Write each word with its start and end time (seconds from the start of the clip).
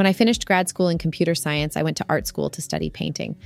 When 0.00 0.06
I 0.06 0.14
finished 0.14 0.46
grad 0.46 0.66
school 0.66 0.88
in 0.88 0.96
computer 0.96 1.34
science, 1.34 1.76
I 1.76 1.82
went 1.82 1.98
to 1.98 2.06
art 2.08 2.26
school 2.26 2.48
to 2.48 2.62
study 2.62 2.88
painting. 2.88 3.36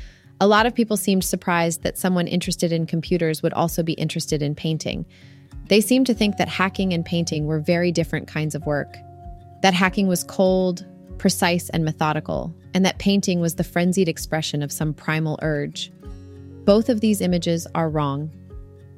A 0.40 0.46
lot 0.46 0.66
of 0.66 0.74
people 0.76 0.96
seemed 0.96 1.24
surprised 1.24 1.82
that 1.82 1.98
someone 1.98 2.28
interested 2.28 2.70
in 2.70 2.86
computers 2.86 3.42
would 3.42 3.52
also 3.52 3.82
be 3.82 3.94
interested 3.94 4.40
in 4.40 4.54
painting. 4.54 5.04
They 5.66 5.80
seemed 5.80 6.06
to 6.06 6.14
think 6.14 6.36
that 6.36 6.46
hacking 6.46 6.92
and 6.92 7.04
painting 7.04 7.46
were 7.46 7.58
very 7.58 7.90
different 7.90 8.28
kinds 8.28 8.54
of 8.54 8.66
work, 8.66 8.96
that 9.62 9.74
hacking 9.74 10.06
was 10.06 10.22
cold, 10.22 10.86
precise, 11.18 11.70
and 11.70 11.84
methodical, 11.84 12.54
and 12.72 12.86
that 12.86 13.00
painting 13.00 13.40
was 13.40 13.56
the 13.56 13.64
frenzied 13.64 14.08
expression 14.08 14.62
of 14.62 14.70
some 14.70 14.94
primal 14.94 15.40
urge. 15.42 15.90
Both 16.64 16.88
of 16.88 17.00
these 17.00 17.20
images 17.20 17.66
are 17.74 17.90
wrong. 17.90 18.30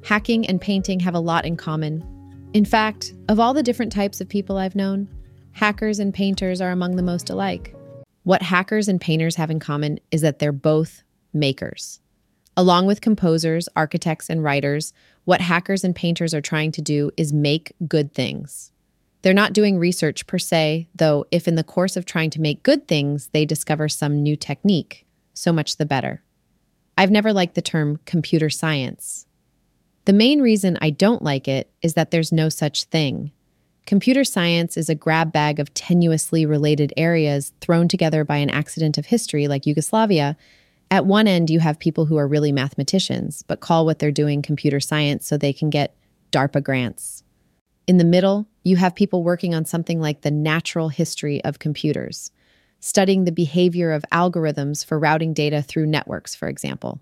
Hacking 0.03 0.45
and 0.45 0.61
painting 0.61 0.99
have 0.99 1.15
a 1.15 1.19
lot 1.19 1.43
in 1.43 1.57
common. 1.57 2.05
In 2.53 2.65
fact, 2.65 3.13
of 3.29 3.39
all 3.39 3.55
the 3.55 3.63
different 3.63 3.91
types 3.91 4.21
of 4.21 4.29
people 4.29 4.59
I've 4.59 4.75
known, 4.75 5.09
hackers 5.57 5.97
and 5.97 6.13
painters 6.13 6.61
are 6.61 6.69
among 6.69 6.97
the 6.97 7.01
most 7.01 7.31
alike. 7.31 7.75
What 8.21 8.43
hackers 8.43 8.87
and 8.87 9.01
painters 9.01 9.37
have 9.37 9.49
in 9.49 9.59
common 9.59 9.99
is 10.11 10.21
that 10.21 10.37
they're 10.37 10.51
both 10.51 11.01
makers. 11.33 11.99
Along 12.55 12.85
with 12.85 13.01
composers, 13.01 13.67
architects, 13.75 14.29
and 14.29 14.43
writers, 14.43 14.93
what 15.25 15.41
hackers 15.41 15.83
and 15.83 15.95
painters 15.95 16.35
are 16.35 16.41
trying 16.41 16.71
to 16.73 16.81
do 16.83 17.09
is 17.17 17.33
make 17.33 17.73
good 17.87 18.13
things. 18.13 18.71
They're 19.23 19.33
not 19.33 19.53
doing 19.53 19.79
research 19.79 20.27
per 20.27 20.37
se, 20.37 20.89
though, 20.93 21.25
if 21.31 21.47
in 21.47 21.55
the 21.55 21.63
course 21.63 21.97
of 21.97 22.05
trying 22.05 22.29
to 22.31 22.41
make 22.41 22.61
good 22.61 22.87
things, 22.87 23.29
they 23.33 23.43
discover 23.43 23.89
some 23.89 24.21
new 24.21 24.35
technique, 24.35 25.07
so 25.33 25.51
much 25.51 25.77
the 25.77 25.87
better. 25.87 26.21
I've 26.99 27.09
never 27.09 27.33
liked 27.33 27.55
the 27.55 27.63
term 27.63 27.99
computer 28.05 28.51
science. 28.51 29.25
The 30.05 30.13
main 30.13 30.39
reason 30.39 30.77
I 30.81 30.91
don't 30.91 31.23
like 31.23 31.47
it 31.47 31.71
is 31.81 31.95
that 31.95 32.11
there's 32.11 32.31
no 32.31 32.47
such 32.47 32.83
thing. 32.83 33.31
Computer 33.87 34.25
science 34.25 34.75
is 34.75 34.89
a 34.89 34.95
grab 34.95 35.31
bag 35.31 35.61
of 35.61 35.73
tenuously 35.73 36.45
related 36.45 36.91
areas 36.97 37.53
thrown 37.61 37.87
together 37.87 38.25
by 38.25 38.35
an 38.35 38.49
accident 38.49 38.97
of 38.97 39.05
history 39.05 39.47
like 39.47 39.65
Yugoslavia. 39.65 40.35
At 40.91 41.05
one 41.05 41.25
end, 41.25 41.49
you 41.49 41.61
have 41.61 41.79
people 41.79 42.05
who 42.05 42.17
are 42.17 42.27
really 42.27 42.51
mathematicians, 42.51 43.43
but 43.43 43.61
call 43.61 43.85
what 43.85 43.99
they're 43.99 44.11
doing 44.11 44.41
computer 44.41 44.81
science 44.81 45.25
so 45.25 45.37
they 45.37 45.53
can 45.53 45.69
get 45.69 45.95
DARPA 46.33 46.61
grants. 46.61 47.23
In 47.87 47.95
the 47.95 48.03
middle, 48.03 48.45
you 48.65 48.75
have 48.75 48.93
people 48.93 49.23
working 49.23 49.55
on 49.55 49.63
something 49.63 50.01
like 50.01 50.19
the 50.19 50.31
natural 50.31 50.89
history 50.89 51.41
of 51.45 51.59
computers 51.59 52.31
studying 52.81 53.23
the 53.23 53.31
behavior 53.31 53.91
of 53.91 54.05
algorithms 54.11 54.85
for 54.85 54.99
routing 54.99 55.33
data 55.33 55.61
through 55.61 55.87
networks, 55.87 56.35
for 56.35 56.49
example. 56.49 56.99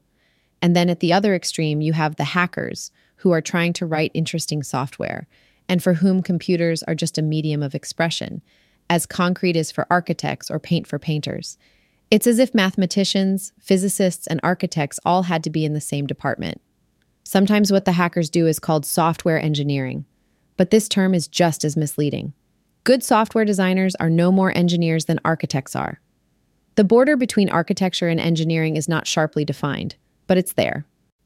And 0.61 0.75
then 0.75 0.89
at 0.89 0.99
the 0.99 1.13
other 1.13 1.33
extreme, 1.33 1.81
you 1.81 1.93
have 1.93 2.15
the 2.15 2.23
hackers 2.23 2.91
who 3.17 3.31
are 3.31 3.41
trying 3.41 3.73
to 3.73 3.85
write 3.85 4.11
interesting 4.13 4.61
software 4.63 5.27
and 5.67 5.81
for 5.81 5.95
whom 5.95 6.21
computers 6.21 6.83
are 6.83 6.95
just 6.95 7.17
a 7.17 7.21
medium 7.21 7.63
of 7.63 7.75
expression, 7.75 8.41
as 8.89 9.05
concrete 9.05 9.55
is 9.55 9.71
for 9.71 9.87
architects 9.89 10.51
or 10.51 10.59
paint 10.59 10.87
for 10.87 10.99
painters. 10.99 11.57
It's 12.11 12.27
as 12.27 12.39
if 12.39 12.53
mathematicians, 12.53 13.51
physicists, 13.59 14.27
and 14.27 14.39
architects 14.43 14.99
all 15.05 15.23
had 15.23 15.43
to 15.43 15.49
be 15.49 15.65
in 15.65 15.73
the 15.73 15.81
same 15.81 16.05
department. 16.05 16.61
Sometimes 17.23 17.71
what 17.71 17.85
the 17.85 17.93
hackers 17.93 18.29
do 18.29 18.45
is 18.45 18.59
called 18.59 18.85
software 18.85 19.39
engineering, 19.39 20.05
but 20.57 20.69
this 20.69 20.87
term 20.87 21.15
is 21.15 21.27
just 21.27 21.63
as 21.63 21.75
misleading. 21.75 22.33
Good 22.83 23.03
software 23.03 23.45
designers 23.45 23.95
are 23.95 24.11
no 24.11 24.31
more 24.31 24.55
engineers 24.55 25.05
than 25.05 25.19
architects 25.25 25.75
are. 25.75 25.99
The 26.75 26.83
border 26.83 27.17
between 27.17 27.49
architecture 27.49 28.09
and 28.09 28.19
engineering 28.19 28.75
is 28.75 28.87
not 28.87 29.07
sharply 29.07 29.43
defined, 29.43 29.95
but 30.27 30.37
it's 30.37 30.53
there. 30.53 30.85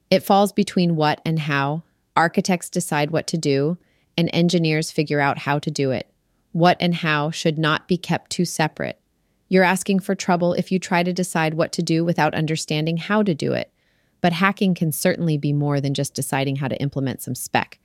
It 0.09 0.23
falls 0.23 0.53
between 0.53 0.95
what 0.95 1.21
and 1.25 1.39
how. 1.39 1.83
Architects 2.15 2.69
decide 2.69 3.11
what 3.11 3.27
to 3.27 3.37
do, 3.37 3.77
and 4.19 4.29
engineers 4.33 4.91
figure 4.91 5.19
out 5.19 5.39
how 5.39 5.59
to 5.59 5.71
do 5.71 5.91
it. 5.91 6.11
What 6.51 6.77
and 6.79 6.95
how 6.95 7.31
should 7.31 7.57
not 7.57 7.87
be 7.87 7.97
kept 7.97 8.29
too 8.29 8.45
separate. 8.45 8.99
You're 9.47 9.63
asking 9.63 9.99
for 9.99 10.13
trouble 10.13 10.53
if 10.53 10.71
you 10.71 10.79
try 10.79 11.03
to 11.03 11.13
decide 11.13 11.53
what 11.53 11.71
to 11.73 11.81
do 11.81 12.05
without 12.05 12.35
understanding 12.35 12.97
how 12.97 13.23
to 13.23 13.33
do 13.33 13.53
it. 13.53 13.71
But 14.21 14.33
hacking 14.33 14.75
can 14.75 14.91
certainly 14.91 15.37
be 15.37 15.53
more 15.53 15.81
than 15.81 15.93
just 15.93 16.13
deciding 16.13 16.57
how 16.57 16.67
to 16.67 16.79
implement 16.81 17.21
some 17.21 17.35
spec. 17.35 17.79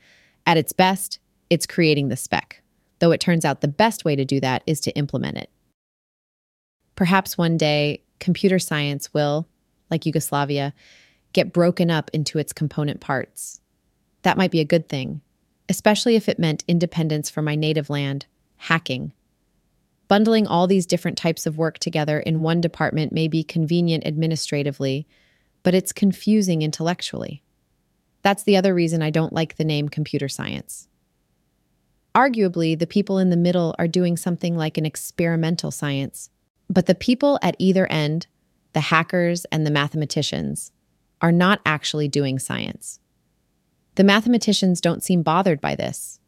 At 0.46 0.56
its 0.56 0.72
best, 0.72 1.18
it's 1.48 1.66
creating 1.66 2.08
the 2.08 2.16
spec 2.16 2.62
though 2.98 3.12
it 3.12 3.20
turns 3.20 3.44
out 3.44 3.60
the 3.60 3.68
best 3.68 4.04
way 4.04 4.16
to 4.16 4.24
do 4.24 4.40
that 4.40 4.62
is 4.66 4.80
to 4.80 4.96
implement 4.96 5.36
it. 5.36 5.50
Perhaps 6.96 7.36
one 7.36 7.56
day, 7.56 8.02
computer 8.18 8.58
science 8.58 9.12
will, 9.12 9.46
like 9.90 10.06
Yugoslavia, 10.06 10.72
get 11.32 11.52
broken 11.52 11.90
up 11.90 12.10
into 12.14 12.38
its 12.38 12.52
component 12.52 13.00
parts. 13.00 13.60
That 14.22 14.38
might 14.38 14.50
be 14.50 14.60
a 14.60 14.64
good 14.64 14.88
thing, 14.88 15.20
especially 15.68 16.16
if 16.16 16.28
it 16.28 16.38
meant 16.38 16.64
independence 16.68 17.30
for 17.30 17.42
my 17.42 17.54
native 17.54 17.90
land, 17.90 18.26
hacking. 18.56 19.12
Bundling 20.08 20.46
all 20.46 20.66
these 20.66 20.86
different 20.86 21.16
types 21.16 21.46
of 21.46 21.56
work 21.56 21.78
together 21.78 22.20
in 22.20 22.40
one 22.40 22.60
department 22.60 23.12
may 23.12 23.26
be 23.26 23.42
convenient 23.42 24.06
administratively, 24.06 25.06
but 25.62 25.74
it's 25.74 25.92
confusing 25.92 26.62
intellectually. 26.62 27.42
That's 28.22 28.42
the 28.42 28.56
other 28.56 28.74
reason 28.74 29.02
I 29.02 29.10
don't 29.10 29.32
like 29.32 29.56
the 29.56 29.64
name 29.64 29.88
computer 29.88 30.28
science. 30.28 30.88
Arguably, 32.14 32.78
the 32.78 32.86
people 32.86 33.18
in 33.18 33.30
the 33.30 33.36
middle 33.36 33.74
are 33.78 33.88
doing 33.88 34.16
something 34.16 34.56
like 34.56 34.78
an 34.78 34.86
experimental 34.86 35.70
science. 35.70 36.30
But 36.70 36.86
the 36.86 36.94
people 36.94 37.38
at 37.42 37.56
either 37.58 37.90
end, 37.90 38.26
the 38.72 38.80
hackers 38.80 39.44
and 39.46 39.66
the 39.66 39.70
mathematicians, 39.70 40.70
are 41.20 41.32
not 41.32 41.60
actually 41.66 42.08
doing 42.08 42.38
science. 42.38 43.00
The 43.96 44.04
mathematicians 44.04 44.80
don't 44.80 45.02
seem 45.02 45.22
bothered 45.22 45.60
by 45.60 45.74
this. 45.74 46.20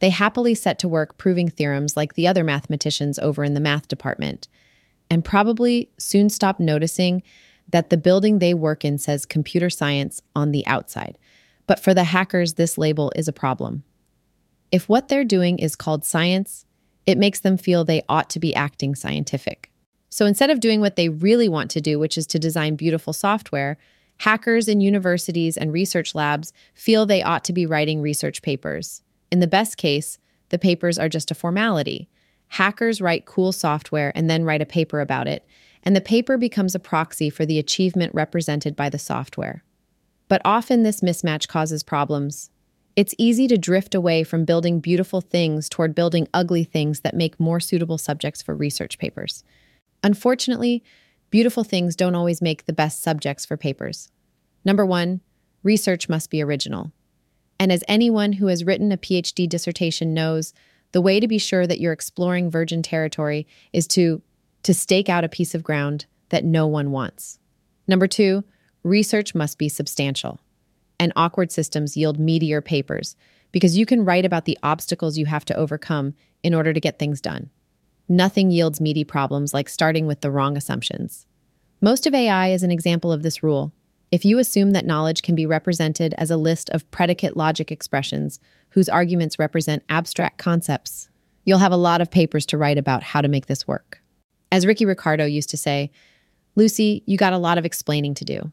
They 0.00 0.10
happily 0.10 0.54
set 0.54 0.78
to 0.80 0.88
work 0.88 1.16
proving 1.16 1.48
theorems 1.48 1.96
like 1.96 2.14
the 2.14 2.26
other 2.26 2.42
mathematicians 2.42 3.18
over 3.18 3.44
in 3.44 3.54
the 3.54 3.60
math 3.60 3.86
department, 3.86 4.48
and 5.08 5.24
probably 5.24 5.90
soon 5.98 6.28
stop 6.28 6.58
noticing 6.58 7.22
that 7.68 7.90
the 7.90 7.96
building 7.96 8.38
they 8.38 8.54
work 8.54 8.84
in 8.84 8.98
says 8.98 9.24
computer 9.24 9.70
science 9.70 10.20
on 10.34 10.50
the 10.50 10.66
outside. 10.66 11.16
But 11.66 11.78
for 11.78 11.94
the 11.94 12.04
hackers, 12.04 12.54
this 12.54 12.76
label 12.76 13.12
is 13.14 13.28
a 13.28 13.32
problem. 13.32 13.84
If 14.72 14.88
what 14.88 15.08
they're 15.08 15.24
doing 15.24 15.58
is 15.58 15.76
called 15.76 16.04
science, 16.04 16.66
it 17.06 17.18
makes 17.18 17.40
them 17.40 17.56
feel 17.56 17.84
they 17.84 18.02
ought 18.08 18.30
to 18.30 18.40
be 18.40 18.54
acting 18.54 18.94
scientific. 18.94 19.70
So 20.10 20.26
instead 20.26 20.50
of 20.50 20.60
doing 20.60 20.80
what 20.80 20.96
they 20.96 21.08
really 21.08 21.48
want 21.48 21.70
to 21.70 21.80
do, 21.80 21.98
which 21.98 22.18
is 22.18 22.26
to 22.28 22.38
design 22.38 22.76
beautiful 22.76 23.12
software, 23.12 23.78
hackers 24.20 24.68
in 24.68 24.80
universities 24.80 25.56
and 25.56 25.72
research 25.72 26.14
labs 26.14 26.52
feel 26.74 27.06
they 27.06 27.22
ought 27.22 27.44
to 27.44 27.52
be 27.52 27.66
writing 27.66 28.00
research 28.00 28.42
papers. 28.42 29.02
In 29.30 29.40
the 29.40 29.46
best 29.46 29.76
case, 29.76 30.18
the 30.50 30.58
papers 30.58 30.98
are 30.98 31.08
just 31.08 31.30
a 31.30 31.34
formality. 31.34 32.08
Hackers 32.48 33.00
write 33.00 33.24
cool 33.24 33.50
software 33.50 34.12
and 34.14 34.28
then 34.28 34.44
write 34.44 34.60
a 34.60 34.66
paper 34.66 35.00
about 35.00 35.26
it, 35.26 35.46
and 35.82 35.96
the 35.96 36.00
paper 36.00 36.36
becomes 36.36 36.74
a 36.74 36.78
proxy 36.78 37.30
for 37.30 37.46
the 37.46 37.58
achievement 37.58 38.14
represented 38.14 38.76
by 38.76 38.90
the 38.90 38.98
software. 38.98 39.64
But 40.28 40.42
often 40.44 40.82
this 40.82 41.00
mismatch 41.00 41.48
causes 41.48 41.82
problems. 41.82 42.50
It's 42.94 43.14
easy 43.16 43.48
to 43.48 43.56
drift 43.56 43.94
away 43.94 44.22
from 44.22 44.44
building 44.44 44.80
beautiful 44.80 45.22
things 45.22 45.68
toward 45.68 45.94
building 45.94 46.28
ugly 46.34 46.64
things 46.64 47.00
that 47.00 47.14
make 47.16 47.40
more 47.40 47.58
suitable 47.58 47.96
subjects 47.96 48.42
for 48.42 48.54
research 48.54 48.98
papers. 48.98 49.44
Unfortunately, 50.04 50.84
beautiful 51.32 51.64
things 51.64 51.96
don't 51.96 52.14
always 52.14 52.42
make 52.42 52.66
the 52.66 52.72
best 52.72 53.02
subjects 53.02 53.44
for 53.46 53.56
papers. 53.56 54.10
Number 54.66 54.84
one, 54.86 55.22
research 55.62 56.08
must 56.08 56.30
be 56.30 56.42
original. 56.42 56.92
And 57.58 57.72
as 57.72 57.82
anyone 57.88 58.34
who 58.34 58.48
has 58.48 58.64
written 58.64 58.92
a 58.92 58.98
PhD 58.98 59.48
dissertation 59.48 60.12
knows, 60.12 60.52
the 60.92 61.00
way 61.00 61.20
to 61.20 61.26
be 61.26 61.38
sure 61.38 61.66
that 61.66 61.80
you're 61.80 61.92
exploring 61.92 62.50
virgin 62.50 62.82
territory 62.82 63.46
is 63.72 63.86
to, 63.88 64.20
to 64.62 64.74
stake 64.74 65.08
out 65.08 65.24
a 65.24 65.28
piece 65.28 65.54
of 65.54 65.64
ground 65.64 66.04
that 66.28 66.44
no 66.44 66.66
one 66.66 66.90
wants. 66.90 67.38
Number 67.88 68.06
two, 68.06 68.44
research 68.82 69.34
must 69.34 69.56
be 69.56 69.70
substantial 69.70 70.38
and 71.00 71.14
awkward 71.16 71.50
systems 71.50 71.96
yield 71.96 72.18
meatier 72.18 72.62
papers 72.62 73.16
because 73.52 73.76
you 73.76 73.86
can 73.86 74.04
write 74.04 74.26
about 74.26 74.44
the 74.44 74.58
obstacles 74.62 75.16
you 75.16 75.26
have 75.26 75.46
to 75.46 75.56
overcome 75.56 76.14
in 76.42 76.52
order 76.52 76.74
to 76.74 76.80
get 76.80 76.98
things 76.98 77.22
done. 77.22 77.48
Nothing 78.08 78.50
yields 78.50 78.80
meaty 78.80 79.04
problems 79.04 79.54
like 79.54 79.68
starting 79.68 80.06
with 80.06 80.20
the 80.20 80.30
wrong 80.30 80.56
assumptions. 80.56 81.26
Most 81.84 82.06
of 82.06 82.14
AI 82.14 82.50
is 82.50 82.62
an 82.62 82.70
example 82.70 83.10
of 83.10 83.24
this 83.24 83.42
rule. 83.42 83.72
If 84.12 84.24
you 84.24 84.38
assume 84.38 84.70
that 84.70 84.86
knowledge 84.86 85.20
can 85.22 85.34
be 85.34 85.46
represented 85.46 86.14
as 86.16 86.30
a 86.30 86.36
list 86.36 86.70
of 86.70 86.88
predicate 86.92 87.36
logic 87.36 87.72
expressions 87.72 88.38
whose 88.70 88.88
arguments 88.88 89.36
represent 89.36 89.82
abstract 89.88 90.38
concepts, 90.38 91.08
you'll 91.44 91.58
have 91.58 91.72
a 91.72 91.76
lot 91.76 92.00
of 92.00 92.08
papers 92.08 92.46
to 92.46 92.56
write 92.56 92.78
about 92.78 93.02
how 93.02 93.20
to 93.20 93.26
make 93.26 93.46
this 93.46 93.66
work. 93.66 94.00
As 94.52 94.64
Ricky 94.64 94.84
Ricardo 94.84 95.24
used 95.24 95.50
to 95.50 95.56
say, 95.56 95.90
Lucy, 96.54 97.02
you 97.04 97.16
got 97.16 97.32
a 97.32 97.38
lot 97.38 97.58
of 97.58 97.64
explaining 97.64 98.14
to 98.14 98.24
do. 98.24 98.52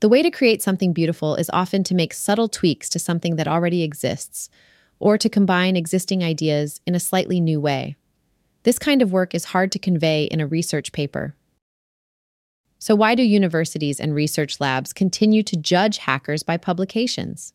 The 0.00 0.08
way 0.08 0.20
to 0.20 0.30
create 0.32 0.62
something 0.62 0.92
beautiful 0.92 1.36
is 1.36 1.48
often 1.52 1.84
to 1.84 1.94
make 1.94 2.12
subtle 2.12 2.48
tweaks 2.48 2.88
to 2.88 2.98
something 2.98 3.36
that 3.36 3.46
already 3.46 3.84
exists, 3.84 4.50
or 4.98 5.16
to 5.16 5.28
combine 5.28 5.76
existing 5.76 6.24
ideas 6.24 6.80
in 6.88 6.96
a 6.96 7.00
slightly 7.00 7.40
new 7.40 7.60
way. 7.60 7.94
This 8.64 8.80
kind 8.80 9.00
of 9.00 9.12
work 9.12 9.32
is 9.32 9.44
hard 9.44 9.70
to 9.70 9.78
convey 9.78 10.24
in 10.24 10.40
a 10.40 10.46
research 10.48 10.90
paper. 10.90 11.36
So, 12.82 12.96
why 12.96 13.14
do 13.14 13.22
universities 13.22 14.00
and 14.00 14.12
research 14.12 14.58
labs 14.58 14.92
continue 14.92 15.44
to 15.44 15.56
judge 15.56 15.98
hackers 15.98 16.42
by 16.42 16.56
publications? 16.56 17.52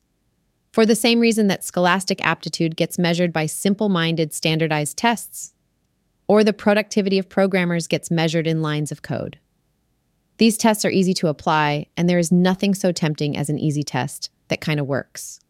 For 0.71 0.85
the 0.85 0.95
same 0.95 1.19
reason 1.19 1.47
that 1.47 1.65
scholastic 1.65 2.25
aptitude 2.25 2.77
gets 2.77 2.97
measured 2.97 3.33
by 3.33 3.47
simple 3.47 3.89
minded 3.89 4.33
standardized 4.33 4.95
tests. 4.95 5.53
or 6.29 6.45
the 6.45 6.53
productivity 6.53 7.19
of 7.19 7.27
programmers 7.27 7.87
gets 7.87 8.09
measured 8.09 8.47
in 8.47 8.61
lines 8.61 8.89
of 8.89 9.01
code. 9.01 9.37
These 10.37 10.57
tests 10.57 10.85
are 10.85 10.89
easy 10.89 11.13
to 11.15 11.27
apply, 11.27 11.87
and 11.97 12.09
there 12.09 12.19
is 12.19 12.31
nothing 12.31 12.73
so 12.73 12.93
tempting 12.93 13.35
as 13.35 13.49
an 13.49 13.59
easy 13.59 13.83
test 13.83 14.29
that 14.47 14.61
kind 14.61 14.79
of 14.79 14.87
works. 14.87 15.41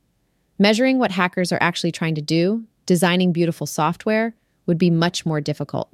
Measuring 0.57 0.97
what 0.97 1.11
hackers 1.11 1.51
are 1.51 1.61
actually 1.61 1.91
trying 1.91 2.15
to 2.15 2.21
do, 2.21 2.65
designing 2.87 3.31
beautiful 3.31 3.67
software, 3.67 4.35
would 4.65 4.79
be 4.79 4.89
much 4.89 5.23
more 5.23 5.39
difficult. 5.39 5.89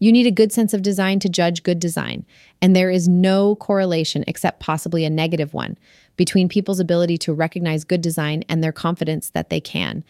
You 0.00 0.12
need 0.12 0.26
a 0.26 0.30
good 0.30 0.50
sense 0.50 0.72
of 0.72 0.80
design 0.80 1.20
to 1.20 1.28
judge 1.28 1.62
good 1.62 1.78
design, 1.78 2.24
and 2.62 2.74
there 2.74 2.90
is 2.90 3.06
no 3.06 3.54
correlation, 3.56 4.24
except 4.26 4.58
possibly 4.58 5.04
a 5.04 5.10
negative 5.10 5.52
one, 5.52 5.76
between 6.16 6.48
people's 6.48 6.80
ability 6.80 7.18
to 7.18 7.34
recognize 7.34 7.84
good 7.84 8.00
design 8.00 8.42
and 8.48 8.64
their 8.64 8.72
confidence 8.72 9.28
that 9.30 9.50
they 9.50 9.60
can. 9.60 10.02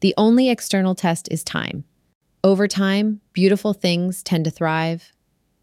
The 0.00 0.12
only 0.18 0.50
external 0.50 0.94
test 0.94 1.28
is 1.30 1.42
time. 1.42 1.84
Over 2.44 2.68
time, 2.68 3.22
beautiful 3.32 3.72
things 3.72 4.22
tend 4.22 4.44
to 4.44 4.50
thrive, 4.50 5.12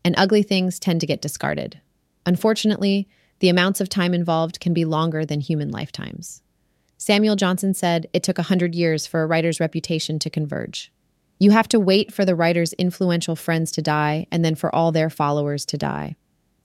and 0.04 0.16
ugly 0.18 0.42
things 0.42 0.80
tend 0.80 1.00
to 1.02 1.08
get 1.08 1.22
discarded. 1.22 1.80
Unfortunately, 2.26 3.08
the 3.40 3.50
amounts 3.50 3.82
of 3.82 3.88
time 3.88 4.16
involved 4.16 4.60
can 4.60 4.74
be 4.74 4.84
longer 4.84 5.26
than 5.26 5.42
human 5.42 5.70
lifetimes. 5.70 6.42
Samuel 6.98 7.36
Johnson 7.36 7.76
said 7.76 8.08
it 8.14 8.24
took 8.24 8.40
100 8.40 8.74
years 8.74 9.06
for 9.06 9.22
a 9.22 9.28
writer's 9.28 9.60
reputation 9.60 10.18
to 10.20 10.30
converge. 10.32 10.92
You 11.38 11.52
have 11.52 11.68
to 11.70 11.80
wait 11.80 12.14
for 12.14 12.24
the 12.24 12.36
writer's 12.36 12.74
influential 12.74 13.36
friends 13.36 13.72
to 13.74 13.82
die 13.82 14.28
and 14.32 14.44
then 14.44 14.56
for 14.56 14.74
all 14.74 14.92
their 14.92 15.10
followers 15.10 15.66
to 15.68 15.78
die. 15.78 16.16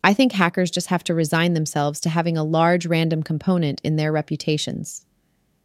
I 0.05 0.15
think 0.15 0.33
hackers 0.33 0.71
just 0.71 0.87
have 0.87 1.05
to 1.05 1.15
resign 1.15 1.55
themselves 1.55 2.01
to 2.01 2.09
having 2.09 2.39
a 2.39 2.45
large 2.45 2.87
random 2.87 3.23
component 3.23 3.81
in 3.83 3.97
their 3.97 4.13
reputations. 4.13 5.05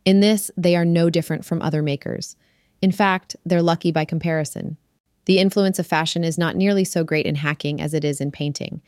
In 0.03 0.19
this, 0.19 0.51
they 0.57 0.75
are 0.75 0.85
no 0.85 1.09
different 1.09 1.45
from 1.45 1.61
other 1.61 1.81
makers. 1.81 2.35
In 2.81 2.91
fact, 2.91 3.35
they're 3.45 3.61
lucky 3.61 3.91
by 3.91 4.05
comparison. 4.05 4.77
The 5.25 5.39
influence 5.39 5.79
of 5.79 5.87
fashion 5.87 6.23
is 6.23 6.37
not 6.37 6.55
nearly 6.55 6.83
so 6.83 7.03
great 7.03 7.25
in 7.25 7.35
hacking 7.35 7.81
as 7.81 7.93
it 7.93 8.03
is 8.03 8.19
in 8.19 8.31
painting. 8.31 8.81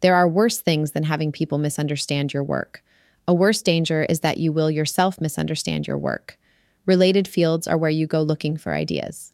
There 0.00 0.14
are 0.14 0.28
worse 0.28 0.60
things 0.60 0.92
than 0.92 1.04
having 1.04 1.32
people 1.32 1.58
misunderstand 1.58 2.32
your 2.32 2.42
work. 2.42 2.82
A 3.28 3.34
worse 3.34 3.62
danger 3.62 4.04
is 4.04 4.20
that 4.20 4.38
you 4.38 4.52
will 4.52 4.70
yourself 4.70 5.20
misunderstand 5.20 5.86
your 5.86 5.98
work. 5.98 6.38
Related 6.86 7.26
fields 7.26 7.66
are 7.66 7.78
where 7.78 7.90
you 7.90 8.06
go 8.06 8.22
looking 8.22 8.56
for 8.56 8.72
ideas. 8.72 9.32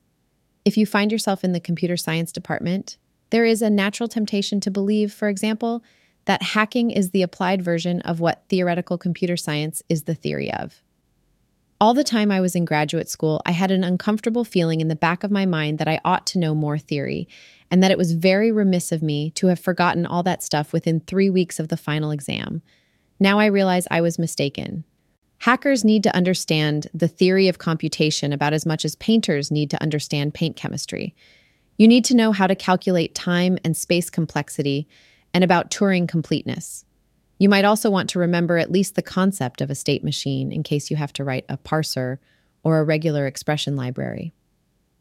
If 0.65 0.77
you 0.77 0.87
find 0.87 1.11
yourself 1.11 1.43
in 1.43 1.53
the 1.53 1.61
computer 1.61 1.97
science 1.97 2.33
department, 2.33 2.97
there 3.31 3.45
is 3.45 3.63
a 3.63 3.71
natural 3.71 4.09
temptation 4.09 4.61
to 4.61 4.71
believe, 4.71 5.13
for 5.13 5.29
example, 5.29 5.83
that 6.27 6.43
hacking 6.43 6.91
is 6.91 7.11
the 7.11 7.23
applied 7.23 7.63
version 7.63 8.01
of 8.03 8.21
what 8.21 8.45
theoretical 8.49 8.97
computer 8.97 9.37
science 9.37 9.83
is 9.89 10.05
the 10.05 10.15
theory 10.15 10.53
of. 10.53 10.83
All 11.81 11.95
the 11.95 12.05
time 12.05 12.31
I 12.31 12.41
was 12.41 12.55
in 12.55 12.65
graduate 12.65 13.09
school, 13.09 13.43
I 13.45 13.51
had 13.51 13.73
an 13.73 13.83
uncomfortable 13.83 14.45
feeling 14.45 14.81
in 14.81 14.87
the 14.87 14.95
back 14.95 15.25
of 15.25 15.33
my 15.33 15.47
mind 15.47 15.81
that 15.81 15.89
I 15.89 16.01
ought 16.05 16.27
to 16.29 16.39
know 16.39 16.55
more 16.55 16.79
theory, 16.79 17.27
and 17.73 17.83
that 17.83 17.91
it 17.91 17.99
was 17.99 18.13
very 18.13 18.53
remiss 18.53 18.93
of 18.93 19.03
me 19.03 19.31
to 19.31 19.49
have 19.49 19.59
forgotten 19.59 20.07
all 20.07 20.23
that 20.23 20.45
stuff 20.45 20.73
within 20.73 21.01
three 21.01 21.29
weeks 21.29 21.59
of 21.59 21.69
the 21.69 21.77
final 21.77 22.13
exam. 22.13 22.63
Now 23.19 23.41
I 23.41 23.47
realize 23.47 23.89
I 23.91 24.01
was 24.01 24.17
mistaken. 24.17 24.85
Hackers 25.43 25.85
need 25.85 26.05
to 26.05 26.15
understand 26.15 26.87
the 26.95 27.09
theory 27.09 27.49
of 27.49 27.59
computation 27.59 28.33
about 28.33 28.53
as 28.53 28.65
much 28.65 28.85
as 28.85 28.95
painters 28.95 29.51
need 29.51 29.71
to 29.71 29.83
understand 29.83 30.35
paint 30.35 30.55
chemistry. 30.55 31.17
You 31.77 31.89
need 31.89 32.05
to 32.05 32.15
know 32.15 32.31
how 32.31 32.47
to 32.47 32.55
calculate 32.55 33.17
time 33.17 33.59
and 33.65 33.77
space 33.77 34.09
complexity 34.09 34.87
and 35.35 35.43
about 35.43 35.69
Turing 35.69 36.07
completeness. 36.07 36.85
You 37.41 37.49
might 37.49 37.65
also 37.65 37.91
want 37.91 38.09
to 38.11 38.21
remember 38.21 38.57
at 38.57 38.71
least 38.71 38.95
the 38.95 39.03
concept 39.03 39.61
of 39.61 39.69
a 39.69 39.75
state 39.75 40.05
machine 40.05 40.53
in 40.53 40.63
case 40.63 40.93
you 40.93 40.97
have 40.97 41.13
to 41.15 41.25
write 41.25 41.47
a 41.49 41.59
parser 41.59 42.19
or 42.63 42.79
a 42.79 42.85
regular 42.85 43.27
expression 43.27 43.75
library. 43.75 44.33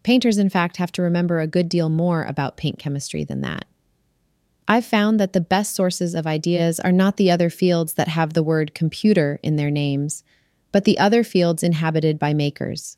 Painters, 0.01 0.39
in 0.39 0.49
fact, 0.49 0.77
have 0.77 0.91
to 0.93 1.03
remember 1.03 1.39
a 1.39 1.45
good 1.45 1.69
deal 1.69 1.87
more 1.87 2.23
about 2.23 2.57
paint 2.57 2.79
chemistry 2.79 3.23
than 3.23 3.41
that. 3.41 3.65
I've 4.67 4.85
found 4.85 5.19
that 5.19 5.33
the 5.33 5.41
best 5.41 5.75
sources 5.75 6.15
of 6.15 6.27
ideas 6.27 6.79
are 6.79 6.91
not 6.91 7.17
the 7.17 7.31
other 7.31 7.49
fields 7.49 7.93
that 7.95 8.07
have 8.07 8.33
the 8.33 8.43
word 8.43 8.73
computer 8.73 9.39
in 9.43 9.55
their 9.55 9.71
names, 9.71 10.23
but 10.71 10.85
the 10.85 10.99
other 10.99 11.23
fields 11.23 11.63
inhabited 11.63 12.17
by 12.17 12.33
makers. 12.33 12.97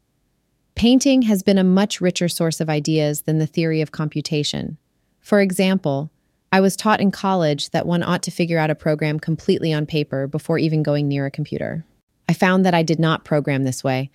Painting 0.76 1.24
has 1.24 1.44
been 1.44 1.58
a 1.58 1.64
much 1.64 2.02
richer 2.02 2.28
source 2.28 2.60
of 2.60 2.70
ideas 2.70 3.22
than 3.22 3.40
the 3.40 3.48
theory 3.48 3.82
of 3.82 3.92
computation. 3.92 4.78
For 5.20 5.40
example, 5.40 6.12
I 6.52 6.62
was 6.62 6.76
taught 6.76 7.02
in 7.02 7.12
college 7.12 7.72
that 7.72 7.88
one 7.88 8.04
ought 8.04 8.22
to 8.24 8.32
figure 8.32 8.60
out 8.60 8.70
a 8.70 8.76
program 8.76 9.20
completely 9.20 9.74
on 9.74 9.86
paper 9.86 10.28
before 10.28 10.60
even 10.60 10.84
going 10.84 11.08
near 11.08 11.26
a 11.26 11.32
computer. 11.32 11.86
I 12.30 12.34
found 12.34 12.66
that 12.66 12.74
I 12.74 12.84
did 12.84 13.00
not 13.00 13.26
program 13.26 13.64
this 13.64 13.84
way. 13.84 14.12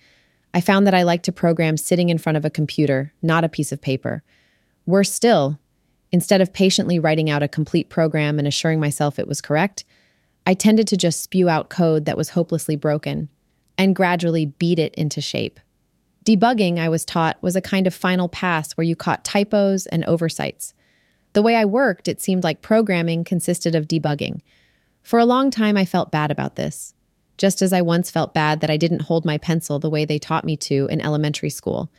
I 0.53 0.61
found 0.61 0.87
that 0.87 0.93
I 0.93 1.03
like 1.03 1.23
to 1.23 1.31
program 1.31 1.77
sitting 1.77 2.09
in 2.09 2.17
front 2.17 2.37
of 2.37 2.45
a 2.45 2.49
computer, 2.49 3.13
not 3.21 3.43
a 3.43 3.49
piece 3.49 3.71
of 3.71 3.81
paper. 3.81 4.23
Worse 4.85 5.11
still, 5.11 5.59
instead 6.11 6.41
of 6.41 6.53
patiently 6.53 6.99
writing 6.99 7.29
out 7.29 7.43
a 7.43 7.47
complete 7.47 7.89
program 7.89 8.39
and 8.39 8.47
assuring 8.47 8.79
myself 8.79 9.19
it 9.19 9.27
was 9.27 9.41
correct, 9.41 9.83
I 10.45 10.53
tended 10.53 10.87
to 10.87 10.97
just 10.97 11.21
spew 11.21 11.49
out 11.49 11.69
code 11.69 12.05
that 12.05 12.17
was 12.17 12.29
hopelessly 12.29 12.75
broken 12.75 13.29
and 13.77 13.95
gradually 13.95 14.47
beat 14.47 14.79
it 14.79 14.93
into 14.95 15.21
shape. 15.21 15.59
Debugging, 16.25 16.79
I 16.79 16.89
was 16.89 17.05
taught, 17.05 17.41
was 17.41 17.55
a 17.55 17.61
kind 17.61 17.87
of 17.87 17.93
final 17.93 18.27
pass 18.27 18.73
where 18.73 18.85
you 18.85 18.95
caught 18.95 19.23
typos 19.23 19.85
and 19.87 20.03
oversights. 20.05 20.73
The 21.33 21.41
way 21.41 21.55
I 21.55 21.65
worked, 21.65 22.07
it 22.07 22.21
seemed 22.21 22.43
like 22.43 22.61
programming 22.61 23.23
consisted 23.23 23.75
of 23.75 23.87
debugging. 23.87 24.41
For 25.01 25.19
a 25.19 25.25
long 25.25 25.49
time, 25.51 25.77
I 25.77 25.85
felt 25.85 26.11
bad 26.11 26.31
about 26.31 26.55
this, 26.55 26.93
just 27.37 27.61
as 27.61 27.71
I 27.71 27.81
once 27.81 28.11
felt 28.11 28.33
bad 28.33 28.59
that 28.61 28.69
I 28.69 28.77
didn't 28.77 29.03
hold 29.03 29.25
my 29.25 29.37
pencil 29.37 29.79
the 29.79 29.89
way 29.89 30.05
they 30.05 30.19
taught 30.19 30.45
me 30.45 30.57
to 30.57 30.87
in 30.91 31.01
elementary 31.01 31.49
school. 31.49 31.89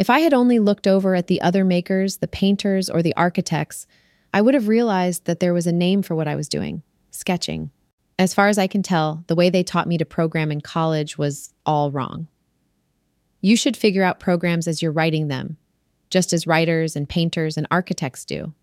If 0.00 0.08
I 0.08 0.20
had 0.20 0.32
only 0.32 0.58
looked 0.58 0.86
over 0.86 1.14
at 1.14 1.26
the 1.26 1.42
other 1.42 1.62
makers, 1.62 2.16
the 2.16 2.26
painters, 2.26 2.88
or 2.88 3.02
the 3.02 3.14
architects, 3.16 3.86
I 4.32 4.40
would 4.40 4.54
have 4.54 4.66
realized 4.66 5.26
that 5.26 5.40
there 5.40 5.52
was 5.52 5.66
a 5.66 5.72
name 5.72 6.00
for 6.00 6.14
what 6.14 6.26
I 6.26 6.36
was 6.36 6.48
doing 6.48 6.82
sketching. 7.10 7.70
As 8.18 8.32
far 8.32 8.48
as 8.48 8.56
I 8.56 8.66
can 8.66 8.82
tell, 8.82 9.24
the 9.26 9.34
way 9.34 9.50
they 9.50 9.62
taught 9.62 9.86
me 9.86 9.98
to 9.98 10.06
program 10.06 10.50
in 10.50 10.62
college 10.62 11.18
was 11.18 11.52
all 11.66 11.90
wrong. 11.90 12.28
You 13.42 13.56
should 13.56 13.76
figure 13.76 14.02
out 14.02 14.20
programs 14.20 14.66
as 14.66 14.80
you're 14.80 14.90
writing 14.90 15.28
them, 15.28 15.58
just 16.08 16.32
as 16.32 16.46
writers 16.46 16.96
and 16.96 17.06
painters 17.06 17.58
and 17.58 17.66
architects 17.70 18.24
do. 18.24 18.54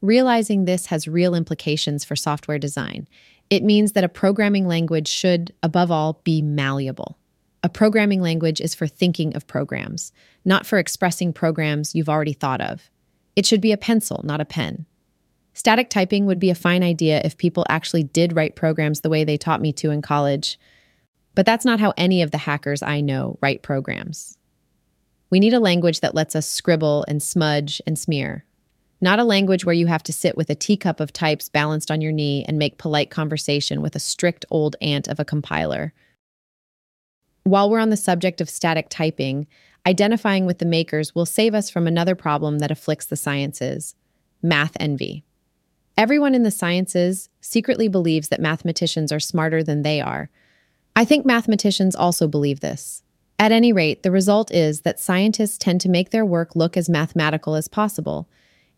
Realizing 0.00 0.64
this 0.64 0.86
has 0.86 1.06
real 1.06 1.34
implications 1.34 2.02
for 2.02 2.16
software 2.16 2.58
design. 2.58 3.06
It 3.50 3.62
means 3.62 3.92
that 3.92 4.04
a 4.04 4.08
programming 4.08 4.66
language 4.66 5.08
should, 5.08 5.52
above 5.62 5.90
all, 5.90 6.22
be 6.24 6.40
malleable. 6.40 7.18
A 7.66 7.68
programming 7.68 8.22
language 8.22 8.60
is 8.60 8.76
for 8.76 8.86
thinking 8.86 9.34
of 9.34 9.48
programs, 9.48 10.12
not 10.44 10.64
for 10.64 10.78
expressing 10.78 11.32
programs 11.32 11.96
you've 11.96 12.08
already 12.08 12.32
thought 12.32 12.60
of. 12.60 12.92
It 13.34 13.44
should 13.44 13.60
be 13.60 13.72
a 13.72 13.76
pencil, 13.76 14.20
not 14.22 14.40
a 14.40 14.44
pen. 14.44 14.86
Static 15.52 15.90
typing 15.90 16.26
would 16.26 16.38
be 16.38 16.50
a 16.50 16.54
fine 16.54 16.84
idea 16.84 17.20
if 17.24 17.36
people 17.36 17.66
actually 17.68 18.04
did 18.04 18.36
write 18.36 18.54
programs 18.54 19.00
the 19.00 19.10
way 19.10 19.24
they 19.24 19.36
taught 19.36 19.60
me 19.60 19.72
to 19.72 19.90
in 19.90 20.00
college, 20.00 20.60
but 21.34 21.44
that's 21.44 21.64
not 21.64 21.80
how 21.80 21.92
any 21.96 22.22
of 22.22 22.30
the 22.30 22.38
hackers 22.38 22.84
I 22.84 23.00
know 23.00 23.36
write 23.42 23.64
programs. 23.64 24.38
We 25.28 25.40
need 25.40 25.52
a 25.52 25.58
language 25.58 25.98
that 26.02 26.14
lets 26.14 26.36
us 26.36 26.46
scribble 26.48 27.04
and 27.08 27.20
smudge 27.20 27.82
and 27.84 27.98
smear, 27.98 28.44
not 29.00 29.18
a 29.18 29.24
language 29.24 29.64
where 29.64 29.74
you 29.74 29.88
have 29.88 30.04
to 30.04 30.12
sit 30.12 30.36
with 30.36 30.50
a 30.50 30.54
teacup 30.54 31.00
of 31.00 31.12
types 31.12 31.48
balanced 31.48 31.90
on 31.90 32.00
your 32.00 32.12
knee 32.12 32.44
and 32.46 32.58
make 32.58 32.78
polite 32.78 33.10
conversation 33.10 33.82
with 33.82 33.96
a 33.96 33.98
strict 33.98 34.44
old 34.52 34.76
aunt 34.80 35.08
of 35.08 35.18
a 35.18 35.24
compiler. 35.24 35.92
While 37.46 37.70
we're 37.70 37.78
on 37.78 37.90
the 37.90 37.96
subject 37.96 38.40
of 38.40 38.50
static 38.50 38.88
typing, 38.88 39.46
identifying 39.86 40.46
with 40.46 40.58
the 40.58 40.66
makers 40.66 41.14
will 41.14 41.24
save 41.24 41.54
us 41.54 41.70
from 41.70 41.86
another 41.86 42.16
problem 42.16 42.58
that 42.58 42.72
afflicts 42.72 43.06
the 43.06 43.14
sciences 43.16 43.94
math 44.42 44.76
envy. 44.80 45.24
Everyone 45.96 46.34
in 46.34 46.42
the 46.42 46.50
sciences 46.50 47.28
secretly 47.40 47.86
believes 47.86 48.28
that 48.28 48.40
mathematicians 48.40 49.12
are 49.12 49.20
smarter 49.20 49.62
than 49.62 49.82
they 49.82 50.00
are. 50.00 50.28
I 50.96 51.04
think 51.04 51.24
mathematicians 51.24 51.94
also 51.94 52.26
believe 52.26 52.60
this. 52.60 53.04
At 53.38 53.52
any 53.52 53.72
rate, 53.72 54.02
the 54.02 54.10
result 54.10 54.52
is 54.52 54.80
that 54.80 54.98
scientists 54.98 55.56
tend 55.56 55.80
to 55.82 55.88
make 55.88 56.10
their 56.10 56.24
work 56.24 56.56
look 56.56 56.76
as 56.76 56.88
mathematical 56.88 57.54
as 57.54 57.68
possible 57.68 58.28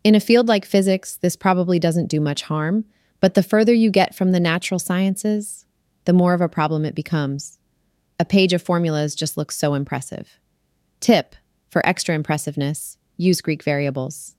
in 0.03 0.15
a 0.15 0.19
field 0.19 0.47
like 0.47 0.65
physics, 0.65 1.17
this 1.17 1.35
probably 1.35 1.79
doesn't 1.79 2.07
do 2.07 2.21
much 2.21 2.43
harm, 2.43 2.85
but 3.19 3.33
the 3.33 3.43
further 3.43 3.73
you 3.73 3.91
get 3.91 4.15
from 4.15 4.31
the 4.31 4.39
natural 4.39 4.79
sciences, 4.79 5.65
the 6.05 6.13
more 6.13 6.33
of 6.33 6.41
a 6.41 6.47
problem 6.47 6.85
it 6.85 6.95
becomes. 6.95 7.58
A 8.19 8.25
page 8.25 8.51
of 8.51 8.61
formulas 8.61 9.15
just 9.15 9.37
looks 9.37 9.57
so 9.57 9.73
impressive. 9.73 10.39
Tip 10.99 11.35
for 11.69 11.85
extra 11.85 12.13
impressiveness 12.13 12.97
use 13.15 13.41
Greek 13.41 13.63
variables. 13.63 14.35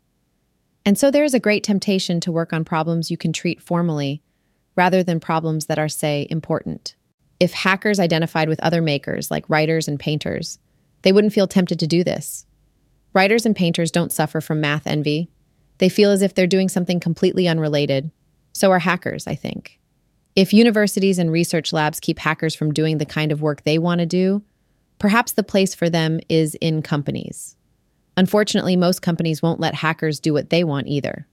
And 0.84 0.98
so 0.98 1.10
there 1.10 1.24
is 1.24 1.34
a 1.34 1.40
great 1.40 1.64
temptation 1.64 2.20
to 2.20 2.32
work 2.32 2.52
on 2.52 2.64
problems 2.64 3.10
you 3.10 3.16
can 3.16 3.32
treat 3.32 3.62
formally 3.62 4.22
rather 4.76 5.02
than 5.02 5.20
problems 5.20 5.66
that 5.66 5.78
are, 5.78 5.88
say, 5.88 6.26
important. 6.30 6.94
If 7.38 7.52
hackers 7.52 7.98
identified 7.98 8.48
with 8.48 8.60
other 8.60 8.82
makers, 8.82 9.30
like 9.30 9.48
writers 9.48 9.88
and 9.88 9.98
painters, 9.98 10.58
they 11.02 11.12
wouldn't 11.12 11.32
feel 11.32 11.46
tempted 11.46 11.80
to 11.80 11.86
do 11.86 12.04
this. 12.04 12.46
Writers 13.14 13.46
and 13.46 13.56
painters 13.56 13.90
don't 13.90 14.12
suffer 14.12 14.40
from 14.40 14.60
math 14.60 14.86
envy, 14.86 15.30
they 15.78 15.88
feel 15.88 16.10
as 16.10 16.20
if 16.20 16.34
they're 16.34 16.46
doing 16.46 16.68
something 16.68 17.00
completely 17.00 17.48
unrelated. 17.48 18.10
So 18.52 18.70
are 18.70 18.78
hackers, 18.78 19.26
I 19.26 19.34
think. 19.34 19.79
If 20.36 20.52
universities 20.52 21.18
and 21.18 21.32
research 21.32 21.72
labs 21.72 22.00
keep 22.00 22.18
hackers 22.18 22.54
from 22.54 22.72
doing 22.72 22.98
the 22.98 23.06
kind 23.06 23.32
of 23.32 23.42
work 23.42 23.62
they 23.62 23.78
want 23.78 23.98
to 23.98 24.06
do, 24.06 24.42
perhaps 24.98 25.32
the 25.32 25.42
place 25.42 25.74
for 25.74 25.90
them 25.90 26.20
is 26.28 26.54
in 26.56 26.82
companies. 26.82 27.56
Unfortunately, 28.16 28.76
most 28.76 29.02
companies 29.02 29.42
won't 29.42 29.60
let 29.60 29.74
hackers 29.74 30.20
do 30.20 30.32
what 30.32 30.50
they 30.50 30.62
want 30.62 30.86
either. 30.86 31.26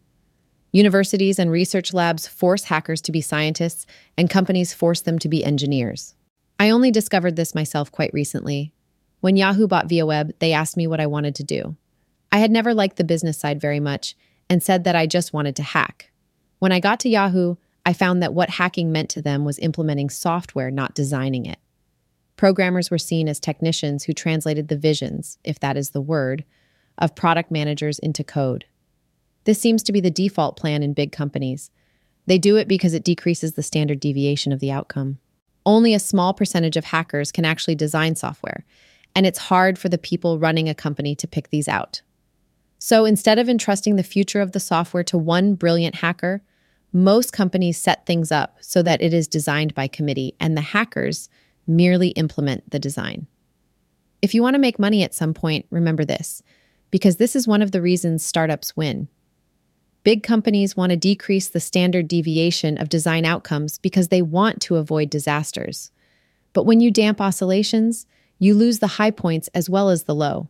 Universities 0.72 1.40
and 1.40 1.52
research 1.52 1.94
labs 1.94 2.28
force 2.28 2.66
hackers 2.66 3.02
to 3.02 3.12
be 3.12 3.22
scientists, 3.22 3.86
and 4.18 4.30
companies 4.30 4.74
force 4.74 5.02
them 5.02 5.20
to 5.20 5.30
be 5.30 5.44
engineers. 5.44 6.16
I 6.60 6.70
only 6.70 6.92
discovered 6.92 7.36
this 7.36 7.56
myself 7.56 7.92
quite 7.92 8.14
recently. 8.14 8.74
When 9.22 9.38
Yahoo 9.38 9.68
bought 9.68 9.88
ViaWeb, 9.88 10.34
they 10.40 10.54
asked 10.54 10.78
me 10.78 10.88
what 10.88 11.00
I 11.00 11.08
wanted 11.08 11.36
to 11.36 11.44
do. 11.44 11.76
I 12.32 12.40
had 12.40 12.52
never 12.52 12.74
liked 12.74 12.98
the 12.98 13.04
business 13.04 13.38
side 13.38 13.62
very 13.62 13.80
much 13.80 14.16
and 14.50 14.62
said 14.62 14.84
that 14.84 14.96
I 14.96 15.08
just 15.08 15.34
wanted 15.34 15.56
to 15.58 15.64
hack. 15.64 16.12
When 16.60 16.72
I 16.72 16.80
got 16.80 17.00
to 17.02 17.10
Yahoo, 17.10 17.56
I 17.88 17.94
found 17.94 18.22
that 18.22 18.34
what 18.34 18.50
hacking 18.50 18.92
meant 18.92 19.10
to 19.12 19.22
them 19.22 19.46
was 19.46 19.60
implementing 19.60 20.10
software, 20.10 20.70
not 20.70 20.94
designing 20.94 21.46
it. 21.46 21.58
Programmers 22.36 22.92
were 22.92 22.98
seen 22.98 23.30
as 23.30 23.40
technicians 23.40 24.04
who 24.04 24.12
translated 24.12 24.68
the 24.68 24.76
visions, 24.76 25.38
if 25.46 25.58
that 25.62 25.78
is 25.78 25.92
the 25.92 26.02
word, 26.02 26.44
of 26.98 27.16
product 27.16 27.50
managers 27.50 27.98
into 28.00 28.26
code. 28.26 28.66
This 29.46 29.62
seems 29.62 29.84
to 29.84 29.94
be 29.94 30.02
the 30.02 30.12
default 30.12 30.58
plan 30.58 30.84
in 30.84 30.92
big 30.92 31.14
companies. 31.14 31.72
They 32.26 32.38
do 32.38 32.58
it 32.58 32.68
because 32.68 32.94
it 32.94 33.06
decreases 33.06 33.54
the 33.54 33.64
standard 33.64 34.02
deviation 34.02 34.52
of 34.52 34.60
the 34.60 34.70
outcome. 34.70 35.20
Only 35.66 35.94
a 35.94 36.00
small 36.00 36.34
percentage 36.34 36.76
of 36.76 36.84
hackers 36.84 37.32
can 37.32 37.46
actually 37.46 37.76
design 37.76 38.18
software, 38.18 38.66
and 39.16 39.26
it's 39.26 39.40
hard 39.40 39.80
for 39.80 39.88
the 39.88 39.98
people 39.98 40.40
running 40.40 40.68
a 40.68 40.76
company 40.76 41.16
to 41.16 41.26
pick 41.26 41.52
these 41.52 41.70
out. 41.70 42.02
So 42.80 43.06
instead 43.06 43.40
of 43.40 43.48
entrusting 43.48 43.96
the 43.96 44.04
future 44.04 44.42
of 44.42 44.52
the 44.52 44.60
software 44.60 45.06
to 45.06 45.18
one 45.18 45.56
brilliant 45.56 45.96
hacker, 45.96 46.42
most 46.94 47.34
companies 47.34 47.78
set 47.78 48.06
things 48.06 48.32
up 48.32 48.58
so 48.62 48.82
that 48.82 49.02
it 49.02 49.14
is 49.14 49.28
designed 49.28 49.76
by 49.76 49.88
committee 49.88 50.36
and 50.40 50.56
the 50.56 50.62
hackers 50.62 51.30
merely 51.68 52.10
implement 52.10 52.70
the 52.72 52.80
design. 52.80 53.28
If 54.22 54.34
you 54.34 54.42
want 54.42 54.56
to 54.56 54.60
make 54.60 54.80
money 54.80 55.04
at 55.04 55.14
some 55.14 55.34
point, 55.34 55.66
remember 55.70 56.06
this, 56.06 56.42
because 56.90 57.18
this 57.18 57.36
is 57.36 57.48
one 57.48 57.62
of 57.62 57.72
the 57.72 57.82
reasons 57.82 58.26
startups 58.26 58.76
win. 58.76 59.10
Big 60.04 60.24
companies 60.24 60.78
want 60.78 60.92
to 60.92 60.96
decrease 60.96 61.50
the 61.50 61.60
standard 61.60 62.08
deviation 62.08 62.78
of 62.78 62.88
design 62.88 63.26
outcomes 63.26 63.78
because 63.78 64.08
they 64.08 64.22
want 64.22 64.62
to 64.62 64.78
avoid 64.78 65.10
disasters. 65.10 65.92
But 66.54 66.64
when 66.64 66.80
you 66.80 66.90
damp 66.90 67.20
oscillations, 67.20 68.06
you 68.40 68.56
lose 68.56 68.80
the 68.80 68.88
high 68.88 69.12
points 69.12 69.50
as 69.50 69.70
well 69.70 69.90
as 69.90 70.04
the 70.04 70.16
low. 70.16 70.48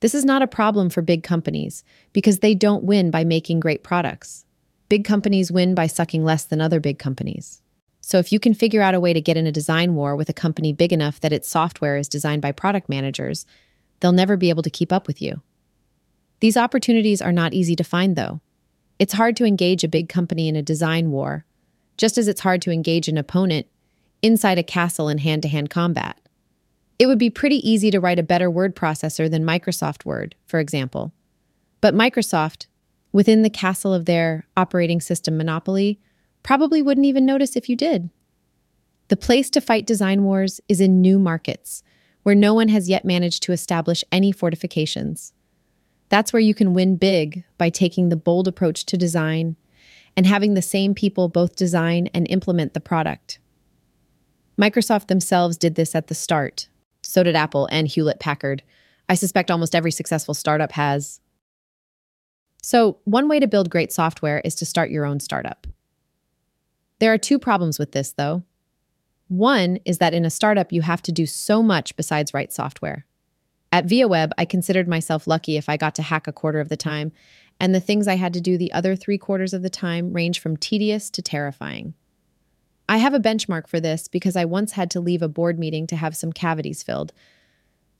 This 0.00 0.14
is 0.14 0.24
not 0.24 0.42
a 0.42 0.46
problem 0.46 0.88
for 0.88 1.02
big 1.02 1.22
companies 1.22 1.84
because 2.12 2.38
they 2.38 2.54
don't 2.54 2.84
win 2.84 3.10
by 3.10 3.24
making 3.24 3.60
great 3.60 3.82
products. 3.82 4.46
Big 4.88 5.04
companies 5.04 5.52
win 5.52 5.74
by 5.74 5.86
sucking 5.86 6.24
less 6.24 6.44
than 6.44 6.60
other 6.60 6.80
big 6.80 6.98
companies. 6.98 7.60
So 8.00 8.18
if 8.18 8.32
you 8.32 8.40
can 8.40 8.54
figure 8.54 8.80
out 8.80 8.94
a 8.94 9.00
way 9.00 9.12
to 9.12 9.20
get 9.20 9.36
in 9.36 9.46
a 9.46 9.52
design 9.52 9.94
war 9.94 10.16
with 10.16 10.30
a 10.30 10.34
company 10.34 10.72
big 10.72 10.92
enough 10.92 11.20
that 11.20 11.32
its 11.32 11.48
software 11.48 11.98
is 11.98 12.08
designed 12.08 12.40
by 12.40 12.52
product 12.52 12.88
managers, 12.88 13.44
they'll 14.00 14.12
never 14.12 14.36
be 14.36 14.48
able 14.48 14.62
to 14.62 14.70
keep 14.70 14.92
up 14.92 15.06
with 15.06 15.20
you. 15.20 15.42
These 16.40 16.56
opportunities 16.56 17.20
are 17.20 17.32
not 17.32 17.52
easy 17.52 17.76
to 17.76 17.84
find, 17.84 18.16
though. 18.16 18.40
It's 18.98 19.12
hard 19.12 19.36
to 19.36 19.44
engage 19.44 19.84
a 19.84 19.88
big 19.88 20.08
company 20.08 20.48
in 20.48 20.56
a 20.56 20.62
design 20.62 21.10
war, 21.10 21.44
just 21.98 22.16
as 22.16 22.28
it's 22.28 22.40
hard 22.40 22.62
to 22.62 22.70
engage 22.70 23.08
an 23.08 23.18
opponent 23.18 23.66
inside 24.22 24.58
a 24.58 24.62
castle 24.62 25.08
in 25.08 25.18
hand 25.18 25.42
to 25.42 25.48
hand 25.48 25.68
combat. 25.68 26.18
It 26.98 27.06
would 27.06 27.18
be 27.18 27.30
pretty 27.30 27.68
easy 27.68 27.90
to 27.90 28.00
write 28.00 28.18
a 28.18 28.24
better 28.24 28.50
word 28.50 28.74
processor 28.74 29.30
than 29.30 29.44
Microsoft 29.44 30.04
Word, 30.04 30.34
for 30.46 30.58
example. 30.58 31.12
But 31.80 31.94
Microsoft, 31.94 32.66
within 33.12 33.42
the 33.42 33.50
castle 33.50 33.94
of 33.94 34.04
their 34.04 34.46
operating 34.56 35.00
system 35.00 35.36
monopoly, 35.36 35.98
probably 36.42 36.82
wouldn't 36.82 37.06
even 37.06 37.26
notice 37.26 37.56
if 37.56 37.68
you 37.68 37.76
did. 37.76 38.10
The 39.08 39.16
place 39.16 39.48
to 39.50 39.60
fight 39.60 39.86
design 39.86 40.22
wars 40.24 40.60
is 40.68 40.80
in 40.80 41.00
new 41.00 41.18
markets, 41.18 41.82
where 42.22 42.34
no 42.34 42.52
one 42.52 42.68
has 42.68 42.88
yet 42.88 43.04
managed 43.04 43.42
to 43.44 43.52
establish 43.52 44.04
any 44.12 44.32
fortifications. 44.32 45.32
That's 46.10 46.32
where 46.32 46.40
you 46.40 46.54
can 46.54 46.74
win 46.74 46.96
big 46.96 47.44
by 47.56 47.70
taking 47.70 48.08
the 48.08 48.16
bold 48.16 48.48
approach 48.48 48.84
to 48.86 48.96
design 48.96 49.56
and 50.16 50.26
having 50.26 50.54
the 50.54 50.62
same 50.62 50.94
people 50.94 51.28
both 51.28 51.56
design 51.56 52.08
and 52.12 52.26
implement 52.28 52.74
the 52.74 52.80
product. 52.80 53.38
Microsoft 54.60 55.06
themselves 55.06 55.56
did 55.56 55.74
this 55.74 55.94
at 55.94 56.08
the 56.08 56.14
start. 56.14 56.68
So 57.02 57.22
did 57.22 57.36
Apple 57.36 57.68
and 57.70 57.86
Hewlett 57.86 58.18
Packard. 58.18 58.62
I 59.08 59.14
suspect 59.14 59.50
almost 59.50 59.74
every 59.74 59.92
successful 59.92 60.34
startup 60.34 60.72
has. 60.72 61.20
So, 62.62 62.98
one 63.04 63.28
way 63.28 63.40
to 63.40 63.46
build 63.46 63.70
great 63.70 63.92
software 63.92 64.40
is 64.44 64.54
to 64.56 64.66
start 64.66 64.90
your 64.90 65.04
own 65.04 65.20
startup. 65.20 65.66
There 66.98 67.12
are 67.12 67.18
two 67.18 67.38
problems 67.38 67.78
with 67.78 67.92
this, 67.92 68.12
though. 68.12 68.42
One 69.28 69.78
is 69.84 69.98
that 69.98 70.14
in 70.14 70.24
a 70.24 70.30
startup, 70.30 70.72
you 70.72 70.82
have 70.82 71.02
to 71.02 71.12
do 71.12 71.26
so 71.26 71.62
much 71.62 71.96
besides 71.96 72.34
write 72.34 72.52
software. 72.52 73.06
At 73.70 73.86
ViaWeb, 73.86 74.32
I 74.38 74.44
considered 74.44 74.88
myself 74.88 75.26
lucky 75.26 75.56
if 75.56 75.68
I 75.68 75.76
got 75.76 75.94
to 75.96 76.02
hack 76.02 76.26
a 76.26 76.32
quarter 76.32 76.60
of 76.60 76.70
the 76.70 76.76
time, 76.76 77.12
and 77.60 77.74
the 77.74 77.80
things 77.80 78.08
I 78.08 78.16
had 78.16 78.32
to 78.34 78.40
do 78.40 78.56
the 78.56 78.72
other 78.72 78.96
three 78.96 79.18
quarters 79.18 79.52
of 79.52 79.62
the 79.62 79.70
time 79.70 80.12
range 80.12 80.40
from 80.40 80.56
tedious 80.56 81.10
to 81.10 81.22
terrifying. 81.22 81.94
I 82.88 82.98
have 82.98 83.12
a 83.12 83.20
benchmark 83.20 83.66
for 83.66 83.80
this 83.80 84.08
because 84.08 84.34
I 84.34 84.46
once 84.46 84.72
had 84.72 84.90
to 84.92 85.00
leave 85.00 85.20
a 85.20 85.28
board 85.28 85.58
meeting 85.58 85.86
to 85.88 85.96
have 85.96 86.16
some 86.16 86.32
cavities 86.32 86.82
filled. 86.82 87.12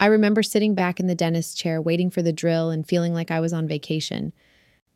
I 0.00 0.07
remember 0.07 0.43
sitting 0.43 0.75
back 0.75 0.99
in 0.99 1.09
the 1.09 1.15
dentist's 1.15 1.55
chair 1.55 1.83
waiting 1.83 2.09
for 2.09 2.23
the 2.23 2.33
drill 2.33 2.71
and 2.71 2.87
feeling 2.87 3.12
like 3.12 3.31
I 3.31 3.41
was 3.41 3.53
on 3.53 3.69
vacation. 3.69 4.33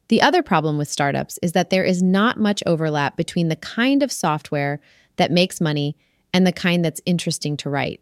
The 0.09 0.23
other 0.23 0.42
problem 0.42 0.78
with 0.78 0.88
startups 0.88 1.38
is 1.42 1.52
that 1.52 1.71
there 1.71 1.85
is 1.85 2.02
not 2.02 2.38
much 2.38 2.62
overlap 2.66 3.16
between 3.16 3.49
the 3.49 3.56
kind 3.56 4.02
of 4.02 4.12
software 4.12 4.80
that 5.16 5.30
makes 5.30 5.61
money 5.61 5.97
and 6.35 6.47
the 6.47 6.52
kind 6.52 6.85
that's 6.85 7.00
interesting 7.06 7.56
to 7.59 7.71
write. 7.71 8.00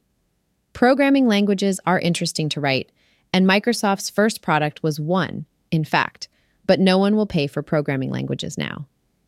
Programming 0.73 1.27
languages 1.27 1.81
are 1.87 1.99
interesting 1.99 2.49
to 2.51 2.61
write, 2.61 2.91
and 3.33 3.47
Microsoft's 3.47 4.11
first 4.11 4.43
product 4.43 4.83
was 4.83 5.01
one, 5.01 5.47
in 5.71 5.85
fact, 5.85 6.29
but 6.67 6.81
no 6.81 6.99
one 6.99 7.17
will 7.17 7.27
pay 7.27 7.47
for 7.47 7.63
programming 7.63 8.11
languages 8.11 8.57
now. 8.57 8.87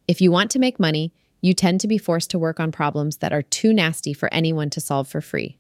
If 0.08 0.20
you 0.20 0.30
want 0.30 0.50
to 0.52 0.58
make 0.58 0.80
money, 0.80 1.12
you 1.40 1.54
tend 1.54 1.80
to 1.80 1.88
be 1.88 1.98
forced 1.98 2.30
to 2.30 2.38
work 2.38 2.60
on 2.60 2.70
problems 2.70 3.18
that 3.18 3.32
are 3.32 3.42
too 3.42 3.72
nasty 3.72 4.12
for 4.12 4.32
anyone 4.32 4.70
to 4.70 4.80
solve 4.80 5.08
for 5.08 5.20
free. 5.20 5.58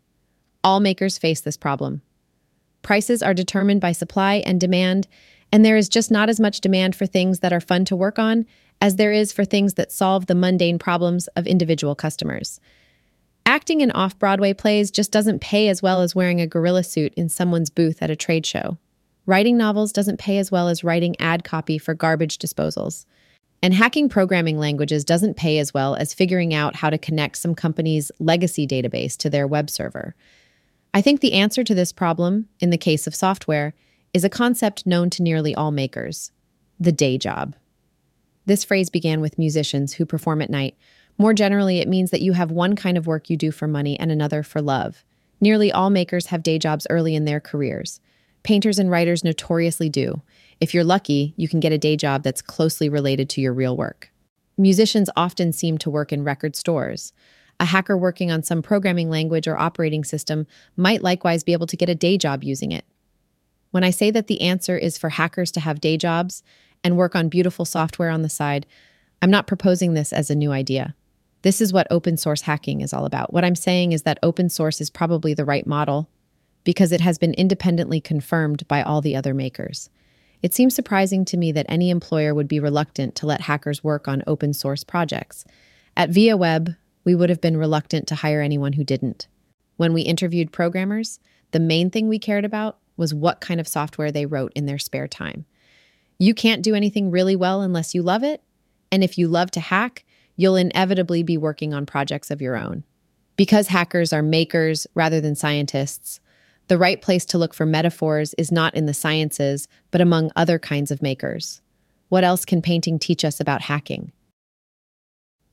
All 0.62 0.78
makers 0.78 1.18
face 1.18 1.40
this 1.40 1.56
problem. 1.56 2.02
Prices 2.82 3.22
are 3.22 3.34
determined 3.34 3.80
by 3.80 3.92
supply 3.92 4.42
and 4.46 4.60
demand, 4.60 5.08
and 5.52 5.64
there 5.64 5.76
is 5.76 5.88
just 5.88 6.10
not 6.10 6.30
as 6.30 6.40
much 6.40 6.60
demand 6.60 6.96
for 6.96 7.06
things 7.06 7.40
that 7.40 7.52
are 7.52 7.60
fun 7.60 7.84
to 7.84 7.94
work 7.94 8.18
on 8.18 8.46
as 8.80 8.96
there 8.96 9.12
is 9.12 9.32
for 9.32 9.44
things 9.44 9.74
that 9.74 9.92
solve 9.92 10.26
the 10.26 10.34
mundane 10.34 10.78
problems 10.78 11.28
of 11.28 11.46
individual 11.46 11.94
customers. 11.94 12.58
Acting 13.44 13.80
in 13.80 13.90
off 13.92 14.18
Broadway 14.18 14.54
plays 14.54 14.90
just 14.90 15.12
doesn't 15.12 15.40
pay 15.40 15.68
as 15.68 15.82
well 15.82 16.00
as 16.00 16.14
wearing 16.14 16.40
a 16.40 16.46
gorilla 16.46 16.82
suit 16.82 17.12
in 17.14 17.28
someone's 17.28 17.70
booth 17.70 18.02
at 18.02 18.10
a 18.10 18.16
trade 18.16 18.46
show. 18.46 18.78
Writing 19.26 19.56
novels 19.56 19.92
doesn't 19.92 20.18
pay 20.18 20.38
as 20.38 20.50
well 20.50 20.68
as 20.68 20.82
writing 20.82 21.14
ad 21.20 21.44
copy 21.44 21.78
for 21.78 21.94
garbage 21.94 22.38
disposals. 22.38 23.04
And 23.62 23.72
hacking 23.72 24.08
programming 24.08 24.58
languages 24.58 25.04
doesn't 25.04 25.36
pay 25.36 25.58
as 25.58 25.72
well 25.72 25.94
as 25.94 26.14
figuring 26.14 26.52
out 26.52 26.74
how 26.74 26.90
to 26.90 26.98
connect 26.98 27.36
some 27.36 27.54
company's 27.54 28.10
legacy 28.18 28.66
database 28.66 29.16
to 29.18 29.30
their 29.30 29.46
web 29.46 29.70
server. 29.70 30.16
I 30.92 31.02
think 31.02 31.20
the 31.20 31.34
answer 31.34 31.62
to 31.62 31.74
this 31.74 31.92
problem, 31.92 32.48
in 32.58 32.70
the 32.70 32.78
case 32.78 33.06
of 33.06 33.14
software, 33.14 33.74
is 34.12 34.24
a 34.24 34.30
concept 34.30 34.86
known 34.86 35.10
to 35.10 35.22
nearly 35.22 35.54
all 35.54 35.70
makers 35.70 36.30
the 36.78 36.92
day 36.92 37.16
job. 37.18 37.54
This 38.46 38.64
phrase 38.64 38.90
began 38.90 39.20
with 39.20 39.38
musicians 39.38 39.94
who 39.94 40.04
perform 40.04 40.42
at 40.42 40.50
night, 40.50 40.76
more 41.18 41.34
generally, 41.34 41.78
it 41.78 41.88
means 41.88 42.10
that 42.10 42.22
you 42.22 42.32
have 42.32 42.50
one 42.50 42.76
kind 42.76 42.96
of 42.96 43.06
work 43.06 43.28
you 43.28 43.36
do 43.36 43.50
for 43.50 43.68
money 43.68 43.98
and 43.98 44.10
another 44.10 44.42
for 44.42 44.62
love. 44.62 45.04
Nearly 45.40 45.70
all 45.70 45.90
makers 45.90 46.26
have 46.26 46.42
day 46.42 46.58
jobs 46.58 46.86
early 46.90 47.14
in 47.14 47.24
their 47.24 47.40
careers. 47.40 48.00
Painters 48.42 48.78
and 48.78 48.90
writers 48.90 49.24
notoriously 49.24 49.88
do. 49.88 50.22
If 50.60 50.74
you're 50.74 50.84
lucky, 50.84 51.34
you 51.36 51.48
can 51.48 51.60
get 51.60 51.72
a 51.72 51.78
day 51.78 51.96
job 51.96 52.22
that's 52.22 52.42
closely 52.42 52.88
related 52.88 53.28
to 53.30 53.40
your 53.40 53.52
real 53.52 53.76
work. 53.76 54.10
Musicians 54.56 55.10
often 55.16 55.52
seem 55.52 55.78
to 55.78 55.90
work 55.90 56.12
in 56.12 56.24
record 56.24 56.56
stores. 56.56 57.12
A 57.60 57.66
hacker 57.66 57.96
working 57.96 58.30
on 58.30 58.42
some 58.42 58.62
programming 58.62 59.10
language 59.10 59.46
or 59.46 59.56
operating 59.56 60.04
system 60.04 60.46
might 60.76 61.02
likewise 61.02 61.44
be 61.44 61.52
able 61.52 61.66
to 61.66 61.76
get 61.76 61.88
a 61.88 61.94
day 61.94 62.18
job 62.18 62.42
using 62.42 62.72
it. 62.72 62.84
When 63.72 63.84
I 63.84 63.90
say 63.90 64.10
that 64.12 64.28
the 64.28 64.42
answer 64.42 64.76
is 64.76 64.96
for 64.96 65.08
hackers 65.08 65.50
to 65.52 65.60
have 65.60 65.80
day 65.80 65.96
jobs 65.96 66.42
and 66.84 66.96
work 66.96 67.16
on 67.16 67.28
beautiful 67.28 67.64
software 67.64 68.10
on 68.10 68.22
the 68.22 68.28
side, 68.28 68.66
I'm 69.20 69.30
not 69.30 69.46
proposing 69.46 69.94
this 69.94 70.12
as 70.12 70.30
a 70.30 70.36
new 70.36 70.52
idea. 70.52 70.94
This 71.40 71.60
is 71.60 71.72
what 71.72 71.86
open 71.90 72.16
source 72.16 72.42
hacking 72.42 72.82
is 72.82 72.92
all 72.92 73.04
about. 73.04 73.32
What 73.32 73.44
I'm 73.44 73.56
saying 73.56 73.92
is 73.92 74.02
that 74.02 74.18
open 74.22 74.48
source 74.48 74.80
is 74.80 74.90
probably 74.90 75.34
the 75.34 75.44
right 75.44 75.66
model 75.66 76.08
because 76.64 76.92
it 76.92 77.00
has 77.00 77.18
been 77.18 77.34
independently 77.34 78.00
confirmed 78.00 78.68
by 78.68 78.82
all 78.82 79.00
the 79.00 79.16
other 79.16 79.34
makers. 79.34 79.90
It 80.42 80.52
seems 80.52 80.74
surprising 80.74 81.24
to 81.26 81.36
me 81.36 81.50
that 81.52 81.66
any 81.68 81.90
employer 81.90 82.34
would 82.34 82.48
be 82.48 82.60
reluctant 82.60 83.14
to 83.16 83.26
let 83.26 83.42
hackers 83.42 83.82
work 83.82 84.06
on 84.06 84.22
open 84.26 84.52
source 84.52 84.84
projects. 84.84 85.44
At 85.96 86.10
ViaWeb, 86.10 86.76
we 87.04 87.14
would 87.14 87.30
have 87.30 87.40
been 87.40 87.56
reluctant 87.56 88.06
to 88.08 88.16
hire 88.16 88.42
anyone 88.42 88.74
who 88.74 88.84
didn't. 88.84 89.28
When 89.76 89.92
we 89.92 90.02
interviewed 90.02 90.52
programmers, 90.52 91.20
the 91.52 91.60
main 91.60 91.90
thing 91.90 92.08
we 92.08 92.18
cared 92.18 92.44
about 92.44 92.78
was 93.02 93.12
what 93.12 93.40
kind 93.40 93.58
of 93.58 93.66
software 93.66 94.12
they 94.12 94.26
wrote 94.26 94.52
in 94.54 94.66
their 94.66 94.78
spare 94.78 95.08
time. 95.08 95.44
You 96.20 96.34
can't 96.34 96.62
do 96.62 96.76
anything 96.76 97.10
really 97.10 97.34
well 97.34 97.60
unless 97.62 97.96
you 97.96 98.02
love 98.02 98.22
it, 98.22 98.40
and 98.92 99.02
if 99.02 99.18
you 99.18 99.26
love 99.26 99.50
to 99.50 99.60
hack, 99.60 100.04
you'll 100.36 100.54
inevitably 100.54 101.24
be 101.24 101.36
working 101.36 101.74
on 101.74 101.84
projects 101.84 102.30
of 102.30 102.40
your 102.40 102.56
own. 102.56 102.84
Because 103.34 103.66
hackers 103.66 104.12
are 104.12 104.22
makers 104.22 104.86
rather 104.94 105.20
than 105.20 105.34
scientists, 105.34 106.20
The 106.68 106.78
right 106.78 107.00
place 107.00 107.24
to 107.26 107.38
look 107.38 107.54
for 107.54 107.66
metaphors 107.66 108.34
is 108.34 108.52
not 108.52 108.74
in 108.74 108.86
the 108.86 108.94
sciences, 108.94 109.68
but 109.90 110.00
among 110.00 110.30
other 110.36 110.58
kinds 110.58 110.90
of 110.90 111.02
makers. 111.02 111.60
What 112.08 112.24
else 112.24 112.44
can 112.44 112.62
painting 112.62 112.98
teach 112.98 113.24
us 113.24 113.40
about 113.40 113.62
hacking? 113.62 114.12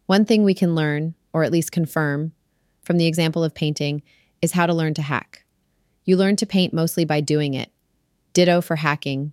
One 0.06 0.26
thing 0.26 0.44
we 0.44 0.54
can 0.54 0.76
learn, 0.76 1.16
or 1.34 1.44
at 1.44 1.52
least 1.52 1.72
confirm, 1.72 2.34
from 2.84 2.98
the 2.98 3.06
example 3.06 3.44
of 3.44 3.54
painting 3.54 4.02
is 4.42 4.54
how 4.54 4.66
to 4.66 4.74
learn 4.74 4.94
to 4.96 5.02
hack. 5.02 5.44
You 6.10 6.18
learn 6.18 6.38
to 6.38 6.48
paint 6.48 6.74
mostly 6.74 7.06
by 7.06 7.22
doing 7.22 7.54
it. 7.54 7.70
Ditto 8.34 8.62
for 8.62 8.78
hacking. 8.78 9.32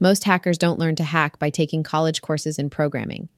Most 0.00 0.24
hackers 0.24 0.58
don't 0.58 0.80
learn 0.80 0.96
to 0.96 1.04
hack 1.04 1.38
by 1.38 1.48
taking 1.48 1.84
college 1.84 2.20
courses 2.20 2.58
in 2.58 2.70
programming. 2.70 3.28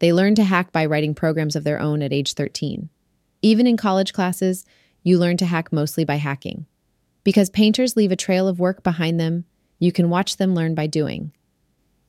They 0.00 0.12
learn 0.12 0.34
to 0.34 0.42
hack 0.42 0.72
by 0.72 0.84
writing 0.84 1.14
programs 1.14 1.54
of 1.54 1.62
their 1.62 1.78
own 1.78 2.02
at 2.02 2.12
age 2.12 2.32
13. 2.32 2.88
Even 3.42 3.68
in 3.68 3.76
college 3.76 4.12
classes, 4.12 4.66
you 5.04 5.16
learn 5.16 5.36
to 5.36 5.46
hack 5.46 5.72
mostly 5.72 6.04
by 6.04 6.16
hacking. 6.16 6.66
Because 7.22 7.50
painters 7.50 7.96
leave 7.96 8.10
a 8.10 8.16
trail 8.16 8.48
of 8.48 8.58
work 8.58 8.82
behind 8.82 9.20
them, 9.20 9.44
you 9.78 9.92
can 9.92 10.10
watch 10.10 10.38
them 10.38 10.56
learn 10.56 10.74
by 10.74 10.88
doing. 10.88 11.30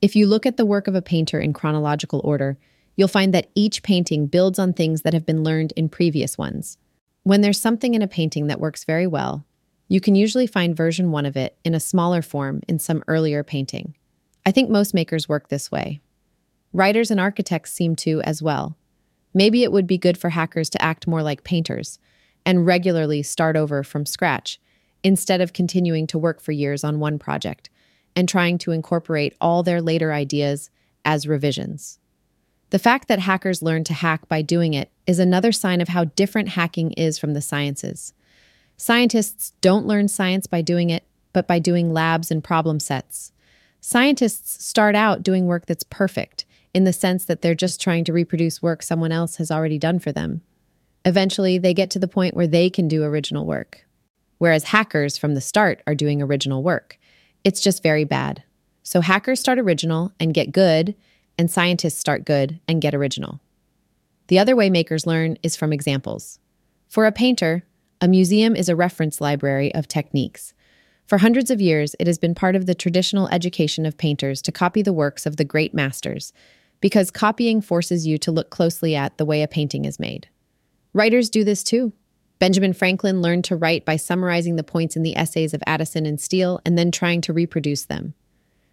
If 0.02 0.16
you 0.16 0.26
look 0.26 0.44
at 0.44 0.56
the 0.56 0.66
work 0.66 0.88
of 0.88 0.96
a 0.96 1.02
painter 1.02 1.38
in 1.38 1.52
chronological 1.52 2.20
order, 2.24 2.58
you'll 2.96 3.06
find 3.06 3.32
that 3.32 3.52
each 3.54 3.84
painting 3.84 4.26
builds 4.26 4.58
on 4.58 4.72
things 4.72 5.02
that 5.02 5.14
have 5.14 5.24
been 5.24 5.44
learned 5.44 5.72
in 5.76 5.88
previous 5.88 6.36
ones. 6.36 6.78
When 7.22 7.42
there's 7.42 7.60
something 7.60 7.94
in 7.94 8.02
a 8.02 8.08
painting 8.08 8.48
that 8.48 8.58
works 8.58 8.82
very 8.82 9.06
well, 9.06 9.46
you 9.90 10.00
can 10.00 10.14
usually 10.14 10.46
find 10.46 10.76
version 10.76 11.10
1 11.10 11.26
of 11.26 11.36
it 11.36 11.58
in 11.64 11.74
a 11.74 11.80
smaller 11.80 12.22
form 12.22 12.60
in 12.68 12.78
some 12.78 13.02
earlier 13.08 13.42
painting. 13.42 13.96
I 14.46 14.52
think 14.52 14.70
most 14.70 14.94
makers 14.94 15.28
work 15.28 15.48
this 15.48 15.72
way. 15.72 16.00
Writers 16.72 17.10
and 17.10 17.18
architects 17.18 17.72
seem 17.72 17.96
to 17.96 18.22
as 18.22 18.40
well. 18.40 18.76
Maybe 19.34 19.64
it 19.64 19.72
would 19.72 19.88
be 19.88 19.98
good 19.98 20.16
for 20.16 20.30
hackers 20.30 20.70
to 20.70 20.82
act 20.82 21.08
more 21.08 21.24
like 21.24 21.42
painters 21.42 21.98
and 22.46 22.64
regularly 22.64 23.24
start 23.24 23.56
over 23.56 23.82
from 23.82 24.06
scratch 24.06 24.60
instead 25.02 25.40
of 25.40 25.52
continuing 25.52 26.06
to 26.06 26.18
work 26.18 26.40
for 26.40 26.52
years 26.52 26.84
on 26.84 27.00
one 27.00 27.18
project 27.18 27.68
and 28.14 28.28
trying 28.28 28.58
to 28.58 28.70
incorporate 28.70 29.34
all 29.40 29.64
their 29.64 29.82
later 29.82 30.12
ideas 30.12 30.70
as 31.04 31.26
revisions. 31.26 31.98
The 32.70 32.78
fact 32.78 33.08
that 33.08 33.18
hackers 33.18 33.60
learn 33.60 33.82
to 33.84 33.94
hack 33.94 34.28
by 34.28 34.42
doing 34.42 34.72
it 34.72 34.92
is 35.08 35.18
another 35.18 35.50
sign 35.50 35.80
of 35.80 35.88
how 35.88 36.04
different 36.04 36.50
hacking 36.50 36.92
is 36.92 37.18
from 37.18 37.34
the 37.34 37.42
sciences. 37.42 38.14
Scientists 38.82 39.52
don't 39.60 39.86
learn 39.86 40.08
science 40.08 40.46
by 40.46 40.62
doing 40.62 40.88
it, 40.88 41.04
but 41.34 41.46
by 41.46 41.58
doing 41.58 41.92
labs 41.92 42.30
and 42.30 42.42
problem 42.42 42.80
sets. 42.80 43.30
Scientists 43.78 44.64
start 44.64 44.94
out 44.94 45.22
doing 45.22 45.44
work 45.44 45.66
that's 45.66 45.84
perfect, 45.84 46.46
in 46.72 46.84
the 46.84 46.92
sense 46.94 47.26
that 47.26 47.42
they're 47.42 47.54
just 47.54 47.78
trying 47.78 48.04
to 48.04 48.12
reproduce 48.14 48.62
work 48.62 48.82
someone 48.82 49.12
else 49.12 49.36
has 49.36 49.50
already 49.50 49.78
done 49.78 49.98
for 49.98 50.12
them. 50.12 50.40
Eventually, 51.04 51.58
they 51.58 51.74
get 51.74 51.90
to 51.90 51.98
the 51.98 52.08
point 52.08 52.34
where 52.34 52.46
they 52.46 52.70
can 52.70 52.88
do 52.88 53.04
original 53.04 53.44
work. 53.44 53.84
Whereas 54.38 54.64
hackers 54.64 55.18
from 55.18 55.34
the 55.34 55.42
start 55.42 55.82
are 55.86 55.94
doing 55.94 56.22
original 56.22 56.62
work. 56.62 56.98
It's 57.44 57.60
just 57.60 57.82
very 57.82 58.04
bad. 58.04 58.44
So 58.82 59.02
hackers 59.02 59.40
start 59.40 59.58
original 59.58 60.12
and 60.18 60.32
get 60.32 60.52
good, 60.52 60.94
and 61.36 61.50
scientists 61.50 61.98
start 61.98 62.24
good 62.24 62.58
and 62.66 62.80
get 62.80 62.94
original. 62.94 63.40
The 64.28 64.38
other 64.38 64.56
way 64.56 64.70
makers 64.70 65.06
learn 65.06 65.36
is 65.42 65.54
from 65.54 65.70
examples. 65.70 66.38
For 66.88 67.04
a 67.04 67.12
painter, 67.12 67.64
a 68.00 68.08
museum 68.08 68.56
is 68.56 68.68
a 68.68 68.76
reference 68.76 69.20
library 69.20 69.74
of 69.74 69.86
techniques. 69.86 70.54
For 71.06 71.18
hundreds 71.18 71.50
of 71.50 71.60
years, 71.60 71.94
it 71.98 72.06
has 72.06 72.18
been 72.18 72.34
part 72.34 72.56
of 72.56 72.66
the 72.66 72.74
traditional 72.74 73.28
education 73.28 73.84
of 73.84 73.98
painters 73.98 74.40
to 74.42 74.52
copy 74.52 74.80
the 74.80 74.92
works 74.92 75.26
of 75.26 75.36
the 75.36 75.44
great 75.44 75.74
masters, 75.74 76.32
because 76.80 77.10
copying 77.10 77.60
forces 77.60 78.06
you 78.06 78.16
to 78.18 78.32
look 78.32 78.48
closely 78.48 78.96
at 78.96 79.18
the 79.18 79.24
way 79.24 79.42
a 79.42 79.48
painting 79.48 79.84
is 79.84 80.00
made. 80.00 80.28
Writers 80.94 81.28
do 81.28 81.44
this 81.44 81.62
too. 81.62 81.92
Benjamin 82.38 82.72
Franklin 82.72 83.20
learned 83.20 83.44
to 83.44 83.56
write 83.56 83.84
by 83.84 83.96
summarizing 83.96 84.56
the 84.56 84.62
points 84.62 84.96
in 84.96 85.02
the 85.02 85.16
essays 85.16 85.52
of 85.52 85.62
Addison 85.66 86.06
and 86.06 86.18
Steele 86.18 86.60
and 86.64 86.78
then 86.78 86.90
trying 86.90 87.20
to 87.22 87.34
reproduce 87.34 87.84
them. 87.84 88.14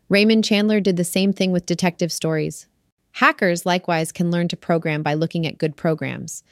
Raymond 0.07 0.45
Chandler 0.45 0.79
did 0.79 0.95
the 0.95 1.03
same 1.03 1.33
thing 1.33 1.51
with 1.51 1.65
detective 1.65 2.13
stories. 2.13 2.67
Hackers, 3.11 3.65
likewise, 3.65 4.13
can 4.13 4.31
learn 4.31 4.47
to 4.47 4.55
program 4.55 5.03
by 5.03 5.15
looking 5.15 5.45
at 5.45 5.57
good 5.57 5.75
programs, 5.75 6.43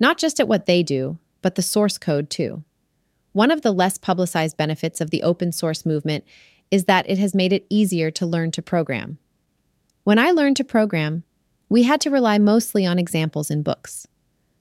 not 0.00 0.18
just 0.18 0.40
at 0.40 0.48
what 0.48 0.66
they 0.66 0.82
do, 0.82 1.18
but 1.44 1.56
the 1.56 1.62
source 1.62 1.98
code 1.98 2.30
too. 2.30 2.64
One 3.32 3.50
of 3.50 3.60
the 3.60 3.70
less 3.70 3.98
publicized 3.98 4.56
benefits 4.56 5.02
of 5.02 5.10
the 5.10 5.22
open 5.22 5.52
source 5.52 5.84
movement 5.84 6.24
is 6.70 6.86
that 6.86 7.04
it 7.06 7.18
has 7.18 7.34
made 7.34 7.52
it 7.52 7.66
easier 7.68 8.10
to 8.12 8.24
learn 8.24 8.50
to 8.52 8.62
program. 8.62 9.18
When 10.04 10.18
I 10.18 10.30
learned 10.30 10.56
to 10.56 10.64
program, 10.64 11.22
we 11.68 11.82
had 11.82 12.00
to 12.00 12.10
rely 12.10 12.38
mostly 12.38 12.86
on 12.86 12.98
examples 12.98 13.50
in 13.50 13.62
books. 13.62 14.06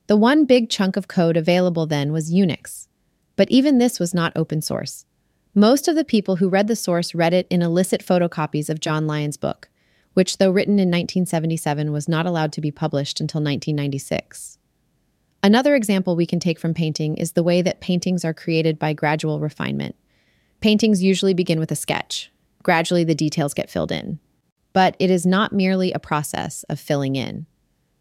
The 0.07 0.17
one 0.17 0.43
big 0.43 0.69
chunk 0.69 0.97
of 0.97 1.07
code 1.07 1.37
available 1.37 1.85
then 1.85 2.11
was 2.11 2.33
Unix, 2.33 2.89
but 3.37 3.49
even 3.49 3.77
this 3.77 3.97
was 3.97 4.13
not 4.13 4.33
open 4.35 4.61
source. 4.61 5.05
Most 5.55 5.87
of 5.87 5.95
the 5.95 6.03
people 6.03 6.35
who 6.35 6.49
read 6.49 6.67
the 6.67 6.75
source 6.75 7.15
read 7.15 7.33
it 7.33 7.47
in 7.49 7.61
illicit 7.61 8.05
photocopies 8.05 8.69
of 8.69 8.81
John 8.81 9.07
Lions' 9.07 9.37
book, 9.37 9.69
which, 10.15 10.37
though 10.37 10.51
written 10.51 10.79
in 10.79 10.89
1977, 10.89 11.93
was 11.93 12.09
not 12.09 12.25
allowed 12.25 12.51
to 12.51 12.61
be 12.61 12.71
published 12.71 13.21
until 13.21 13.39
1996. 13.39 14.57
Another 15.45 15.75
example 15.75 16.15
we 16.15 16.25
can 16.25 16.39
take 16.39 16.57
from 16.57 16.73
painting 16.73 17.17
is 17.17 17.33
the 17.33 17.43
way 17.43 17.61
that 17.61 17.81
paintings 17.81 18.23
are 18.23 18.33
created 18.33 18.79
by 18.79 18.93
gradual 18.93 19.41
refinement. 19.41 19.97
Paintings 20.61 21.03
usually 21.03 21.33
begin 21.33 21.59
with 21.59 21.69
a 21.69 21.75
sketch. 21.75 22.31
Gradually, 22.63 23.03
the 23.03 23.13
details 23.13 23.53
get 23.53 23.69
filled 23.69 23.91
in. 23.91 24.19
But 24.71 24.95
it 24.99 25.11
is 25.11 25.25
not 25.25 25.51
merely 25.51 25.91
a 25.91 25.99
process 25.99 26.63
of 26.69 26.79
filling 26.79 27.17
in. 27.17 27.45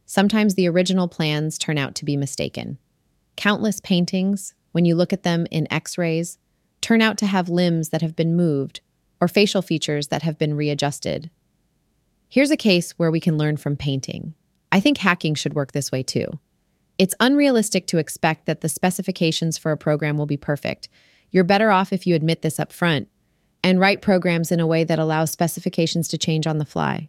Sometimes 0.07 0.55
the 0.55 0.69
original 0.69 1.09
plans 1.09 1.59
turn 1.59 1.79
out 1.79 1.97
to 1.97 2.05
be 2.05 2.17
mistaken. 2.17 2.79
Countless 3.37 3.81
paintings, 3.81 4.55
when 4.71 4.85
you 4.85 4.95
look 4.95 5.13
at 5.13 5.25
them 5.25 5.49
in 5.51 5.71
x 5.73 5.99
rays, 5.99 6.39
turn 6.81 7.03
out 7.03 7.19
to 7.19 7.27
have 7.27 7.49
limbs 7.49 7.89
that 7.89 8.03
have 8.03 8.15
been 8.15 8.37
moved 8.37 8.83
or 9.21 9.27
facial 9.27 9.63
features 9.63 10.09
that 10.09 10.23
have 10.23 10.39
been 10.39 10.55
readjusted. 10.55 11.29
Here's 12.29 12.53
a 12.53 12.57
case 12.57 12.93
where 12.93 13.11
we 13.11 13.21
can 13.21 13.37
learn 13.37 13.57
from 13.57 13.77
painting. 13.77 14.35
I 14.71 14.79
think 14.79 14.99
hacking 14.99 15.35
should 15.35 15.55
work 15.55 15.73
this 15.73 15.91
way 15.91 16.05
too. 16.05 16.39
It's 17.03 17.17
unrealistic 17.19 17.89
to 17.89 17.99
expect 17.99 18.47
that 18.47 18.61
the 18.61 18.69
specifications 18.69 19.59
for 19.59 19.73
a 19.73 19.77
program 19.77 20.17
will 20.17 20.27
be 20.27 20.37
perfect. 20.37 20.89
You're 21.33 21.43
better 21.43 21.73
off 21.73 21.93
if 21.93 22.07
you 22.07 22.15
admit 22.15 22.43
this 22.43 22.61
up 22.61 22.73
front 22.73 23.09
and 23.65 23.81
write 23.81 24.03
programs 24.03 24.53
in 24.53 24.61
a 24.61 24.69
way 24.69 24.85
that 24.85 25.01
allows 25.01 25.33
specifications 25.33 26.07
to 26.07 26.17
change 26.17 26.47
on 26.47 26.59
the 26.59 26.65
fly. 26.65 27.09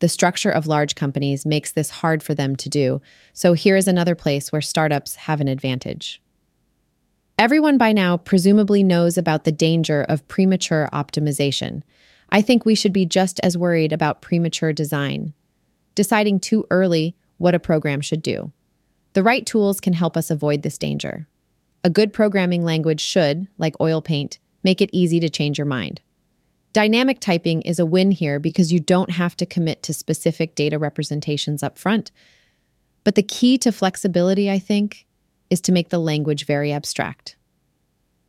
The 0.00 0.08
structure 0.10 0.50
of 0.50 0.66
large 0.66 0.96
companies 0.96 1.46
makes 1.46 1.72
this 1.72 1.88
hard 1.88 2.22
for 2.22 2.34
them 2.34 2.56
to 2.56 2.68
do, 2.68 3.00
so 3.32 3.54
here 3.54 3.74
is 3.74 3.88
another 3.88 4.14
place 4.14 4.52
where 4.52 4.60
startups 4.60 5.14
have 5.14 5.40
an 5.40 5.48
advantage. 5.48 6.20
Everyone 7.38 7.78
by 7.78 7.94
now 7.94 8.18
presumably 8.18 8.82
knows 8.82 9.16
about 9.16 9.44
the 9.44 9.50
danger 9.50 10.04
of 10.10 10.28
premature 10.28 10.90
optimization. 10.92 11.84
I 12.28 12.42
think 12.42 12.66
we 12.66 12.74
should 12.74 12.92
be 12.92 13.06
just 13.06 13.40
as 13.42 13.56
worried 13.56 13.94
about 13.94 14.20
premature 14.20 14.74
design, 14.74 15.32
deciding 15.94 16.40
too 16.40 16.66
early 16.70 17.16
what 17.38 17.54
a 17.54 17.58
program 17.58 18.02
should 18.02 18.20
do. 18.20 18.52
The 19.18 19.24
right 19.24 19.44
tools 19.44 19.80
can 19.80 19.94
help 19.94 20.16
us 20.16 20.30
avoid 20.30 20.62
this 20.62 20.78
danger. 20.78 21.26
A 21.82 21.90
good 21.90 22.12
programming 22.12 22.62
language 22.62 23.00
should, 23.00 23.48
like 23.58 23.74
oil 23.80 24.00
paint, 24.00 24.38
make 24.62 24.80
it 24.80 24.90
easy 24.92 25.18
to 25.18 25.28
change 25.28 25.58
your 25.58 25.66
mind. 25.66 26.00
Dynamic 26.72 27.18
typing 27.18 27.62
is 27.62 27.80
a 27.80 27.84
win 27.84 28.12
here 28.12 28.38
because 28.38 28.72
you 28.72 28.78
don't 28.78 29.10
have 29.10 29.36
to 29.38 29.44
commit 29.44 29.82
to 29.82 29.92
specific 29.92 30.54
data 30.54 30.78
representations 30.78 31.64
up 31.64 31.78
front. 31.78 32.12
But 33.02 33.16
the 33.16 33.24
key 33.24 33.58
to 33.58 33.72
flexibility, 33.72 34.48
I 34.48 34.60
think, 34.60 35.04
is 35.50 35.60
to 35.62 35.72
make 35.72 35.88
the 35.88 35.98
language 35.98 36.46
very 36.46 36.70
abstract. 36.70 37.34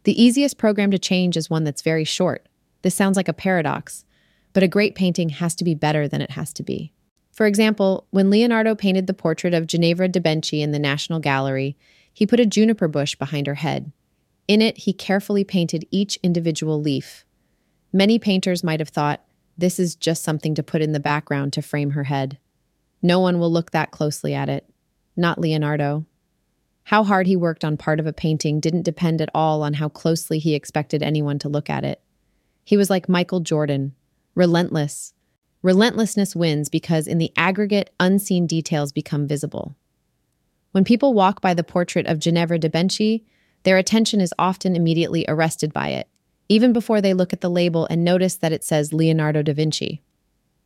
The 0.05 0.19
easiest 0.19 0.57
program 0.57 0.89
to 0.89 0.97
change 0.97 1.37
is 1.37 1.51
one 1.51 1.65
that's 1.65 1.83
very 1.83 2.03
short. 2.03 2.47
This 2.81 2.95
sounds 2.95 3.15
like 3.15 3.27
a 3.27 3.33
paradox, 3.33 4.05
but 4.53 4.63
a 4.63 4.67
great 4.67 4.95
painting 4.95 5.29
has 5.29 5.53
to 5.53 5.63
be 5.63 5.75
better 5.75 6.07
than 6.07 6.23
it 6.23 6.31
has 6.31 6.51
to 6.53 6.63
be. 6.63 6.93
For 7.39 7.47
example, 7.47 8.05
when 8.11 8.29
Leonardo 8.29 8.75
painted 8.75 9.07
the 9.07 9.13
portrait 9.13 9.53
of 9.53 9.65
Ginevra 9.65 10.09
da 10.09 10.19
Benci 10.19 10.59
in 10.59 10.73
the 10.73 10.77
National 10.77 11.19
Gallery, 11.19 11.77
he 12.11 12.27
put 12.27 12.41
a 12.41 12.45
juniper 12.45 12.89
bush 12.89 13.15
behind 13.15 13.47
her 13.47 13.55
head. 13.55 13.93
In 14.49 14.61
it, 14.61 14.79
he 14.79 14.91
carefully 14.91 15.45
painted 15.45 15.87
each 15.89 16.19
individual 16.21 16.81
leaf. 16.81 17.23
Many 17.93 18.19
painters 18.19 18.61
might 18.61 18.81
have 18.81 18.89
thought, 18.89 19.23
this 19.57 19.79
is 19.79 19.95
just 19.95 20.21
something 20.21 20.53
to 20.53 20.63
put 20.63 20.81
in 20.81 20.91
the 20.91 20.99
background 20.99 21.53
to 21.53 21.61
frame 21.61 21.91
her 21.91 22.03
head. 22.03 22.39
No 23.01 23.21
one 23.21 23.39
will 23.39 23.49
look 23.49 23.71
that 23.71 23.91
closely 23.91 24.33
at 24.33 24.49
it. 24.49 24.69
Not 25.15 25.39
Leonardo. 25.39 26.05
How 26.83 27.05
hard 27.05 27.25
he 27.25 27.37
worked 27.37 27.63
on 27.63 27.77
part 27.77 28.01
of 28.01 28.05
a 28.05 28.11
painting 28.11 28.59
didn't 28.59 28.81
depend 28.81 29.21
at 29.21 29.31
all 29.33 29.63
on 29.63 29.75
how 29.75 29.87
closely 29.87 30.39
he 30.39 30.55
expected 30.55 31.01
anyone 31.01 31.39
to 31.39 31.47
look 31.47 31.69
at 31.69 31.85
it. 31.85 32.01
He 32.65 32.75
was 32.75 32.89
like 32.89 33.07
Michael 33.07 33.39
Jordan, 33.39 33.95
relentless. 34.35 35.13
Relentlessness 35.61 36.35
wins 36.35 36.69
because 36.69 37.07
in 37.07 37.17
the 37.17 37.33
aggregate, 37.35 37.93
unseen 37.99 38.47
details 38.47 38.91
become 38.91 39.27
visible. 39.27 39.75
When 40.71 40.83
people 40.83 41.13
walk 41.13 41.41
by 41.41 41.53
the 41.53 41.63
portrait 41.63 42.05
of 42.07 42.19
Ginevra 42.19 42.59
da 42.59 42.69
Benci, 42.69 43.23
their 43.63 43.77
attention 43.77 44.21
is 44.21 44.33
often 44.39 44.75
immediately 44.75 45.25
arrested 45.27 45.73
by 45.73 45.89
it, 45.89 46.07
even 46.47 46.71
before 46.71 47.01
they 47.01 47.13
look 47.13 47.33
at 47.33 47.41
the 47.41 47.49
label 47.49 47.87
and 47.89 48.03
notice 48.03 48.35
that 48.37 48.53
it 48.53 48.63
says 48.63 48.93
Leonardo 48.93 49.41
da 49.41 49.53
Vinci. 49.53 50.01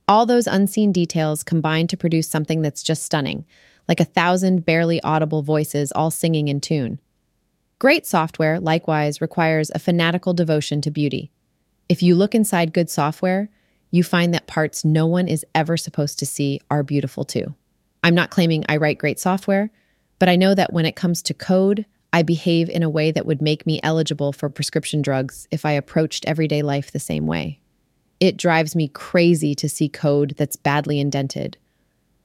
All 0.07 0.25
those 0.25 0.47
unseen 0.47 0.91
details 0.91 1.43
combine 1.43 1.87
to 1.87 1.97
produce 1.97 2.27
something 2.27 2.61
that's 2.61 2.83
just 2.83 3.03
stunning, 3.03 3.45
like 3.87 3.99
a 3.99 4.05
thousand 4.05 4.65
barely 4.65 5.01
audible 5.01 5.41
voices 5.41 5.91
all 5.93 6.11
singing 6.11 6.49
in 6.49 6.61
tune. 6.61 6.99
Great 7.79 8.05
software, 8.05 8.59
likewise, 8.59 9.21
requires 9.21 9.71
a 9.73 9.79
fanatical 9.79 10.33
devotion 10.33 10.81
to 10.81 10.91
beauty. 10.91 11.31
If 11.89 12.03
you 12.03 12.15
look 12.15 12.35
inside 12.35 12.73
good 12.73 12.89
software, 12.89 13.49
you 13.93 14.03
find 14.03 14.33
that 14.33 14.47
parts 14.47 14.83
no 14.83 15.05
one 15.05 15.27
is 15.27 15.45
ever 15.53 15.77
supposed 15.77 16.17
to 16.17 16.25
see 16.25 16.59
are 16.71 16.81
beautiful 16.81 17.23
too. 17.23 17.53
I'm 18.03 18.15
not 18.15 18.31
claiming 18.31 18.65
I 18.67 18.77
write 18.77 18.97
great 18.97 19.19
software, 19.19 19.69
but 20.17 20.27
I 20.27 20.35
know 20.35 20.55
that 20.55 20.73
when 20.73 20.87
it 20.87 20.95
comes 20.95 21.21
to 21.21 21.35
code, 21.35 21.85
I 22.11 22.23
behave 22.23 22.71
in 22.71 22.81
a 22.81 22.89
way 22.89 23.11
that 23.11 23.27
would 23.27 23.39
make 23.39 23.67
me 23.67 23.79
eligible 23.83 24.33
for 24.33 24.49
prescription 24.49 25.03
drugs 25.03 25.47
if 25.51 25.63
I 25.63 25.73
approached 25.73 26.25
everyday 26.25 26.63
life 26.63 26.91
the 26.91 26.99
same 26.99 27.27
way. 27.27 27.59
It 28.19 28.35
drives 28.35 28.75
me 28.75 28.87
crazy 28.87 29.53
to 29.53 29.69
see 29.69 29.89
code 29.89 30.33
that's 30.37 30.55
badly 30.55 30.99
indented 30.99 31.57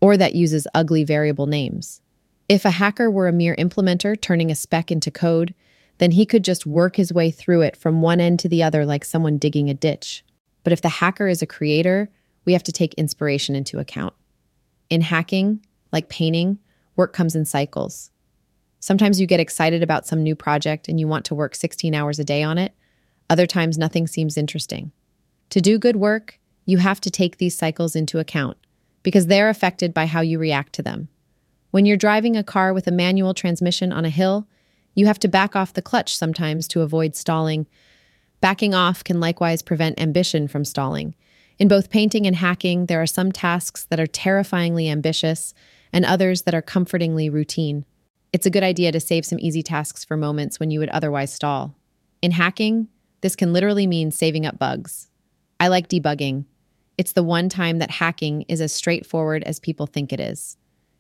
or 0.00 0.16
that 0.16 0.34
uses 0.34 0.66
ugly 0.74 1.04
variable 1.04 1.46
names. 1.46 2.00
If 2.48 2.64
a 2.64 2.70
hacker 2.70 3.10
were 3.10 3.28
a 3.28 3.32
mere 3.32 3.54
implementer 3.56 4.18
turning 4.18 4.50
a 4.50 4.54
spec 4.54 4.90
into 4.90 5.10
code, 5.10 5.54
then 5.98 6.12
he 6.12 6.24
could 6.24 6.44
just 6.44 6.64
work 6.64 6.96
his 6.96 7.12
way 7.12 7.30
through 7.30 7.60
it 7.60 7.76
from 7.76 8.00
one 8.00 8.20
end 8.20 8.38
to 8.40 8.48
the 8.48 8.62
other 8.62 8.86
like 8.86 9.04
someone 9.04 9.36
digging 9.36 9.68
a 9.68 9.74
ditch. 9.74 10.24
But 10.68 10.74
if 10.74 10.82
the 10.82 10.90
hacker 10.90 11.28
is 11.28 11.40
a 11.40 11.46
creator, 11.46 12.10
we 12.44 12.52
have 12.52 12.62
to 12.64 12.72
take 12.72 12.92
inspiration 12.92 13.54
into 13.54 13.78
account. 13.78 14.12
In 14.90 15.00
hacking, 15.00 15.64
like 15.92 16.10
painting, 16.10 16.58
work 16.94 17.14
comes 17.14 17.34
in 17.34 17.46
cycles. 17.46 18.10
Sometimes 18.78 19.18
you 19.18 19.26
get 19.26 19.40
excited 19.40 19.82
about 19.82 20.06
some 20.06 20.22
new 20.22 20.36
project 20.36 20.86
and 20.86 21.00
you 21.00 21.08
want 21.08 21.24
to 21.24 21.34
work 21.34 21.54
16 21.54 21.94
hours 21.94 22.18
a 22.18 22.24
day 22.24 22.42
on 22.42 22.58
it. 22.58 22.74
Other 23.30 23.46
times, 23.46 23.78
nothing 23.78 24.06
seems 24.06 24.36
interesting. 24.36 24.92
To 25.48 25.62
do 25.62 25.78
good 25.78 25.96
work, 25.96 26.38
you 26.66 26.76
have 26.76 27.00
to 27.00 27.10
take 27.10 27.38
these 27.38 27.56
cycles 27.56 27.96
into 27.96 28.18
account 28.18 28.58
because 29.02 29.28
they're 29.28 29.48
affected 29.48 29.94
by 29.94 30.04
how 30.04 30.20
you 30.20 30.38
react 30.38 30.74
to 30.74 30.82
them. 30.82 31.08
When 31.70 31.86
you're 31.86 31.96
driving 31.96 32.36
a 32.36 32.44
car 32.44 32.74
with 32.74 32.86
a 32.86 32.92
manual 32.92 33.32
transmission 33.32 33.90
on 33.90 34.04
a 34.04 34.10
hill, 34.10 34.46
you 34.94 35.06
have 35.06 35.18
to 35.20 35.28
back 35.28 35.56
off 35.56 35.72
the 35.72 35.80
clutch 35.80 36.14
sometimes 36.14 36.68
to 36.68 36.82
avoid 36.82 37.16
stalling 37.16 37.66
Backing 38.40 38.74
off 38.74 39.02
can 39.02 39.20
likewise 39.20 39.62
prevent 39.62 40.00
ambition 40.00 40.48
from 40.48 40.64
stalling. 40.64 41.14
In 41.58 41.66
both 41.66 41.90
painting 41.90 42.26
and 42.26 42.36
hacking, 42.36 42.86
there 42.86 43.02
are 43.02 43.06
some 43.06 43.32
tasks 43.32 43.84
that 43.90 43.98
are 43.98 44.06
terrifyingly 44.06 44.88
ambitious 44.88 45.54
and 45.92 46.04
others 46.04 46.42
that 46.42 46.54
are 46.54 46.62
comfortingly 46.62 47.28
routine. 47.28 47.84
It's 48.32 48.46
a 48.46 48.50
good 48.50 48.62
idea 48.62 48.92
to 48.92 49.00
save 49.00 49.24
some 49.24 49.40
easy 49.40 49.62
tasks 49.62 50.04
for 50.04 50.16
moments 50.16 50.60
when 50.60 50.70
you 50.70 50.78
would 50.78 50.90
otherwise 50.90 51.32
stall. 51.32 51.74
In 52.22 52.30
hacking, 52.30 52.88
this 53.22 53.34
can 53.34 53.52
literally 53.52 53.86
mean 53.86 54.10
saving 54.10 54.46
up 54.46 54.58
bugs. 54.58 55.08
I 55.58 55.68
like 55.68 55.88
debugging. 55.88 56.44
It's 56.96 57.12
the 57.12 57.24
one 57.24 57.48
time 57.48 57.78
that 57.78 57.90
hacking 57.92 58.42
is 58.42 58.60
as 58.60 58.72
straightforward 58.72 59.42
as 59.44 59.58
people 59.58 59.86
think 59.86 60.12
it 60.12 60.20
is. 60.20 60.56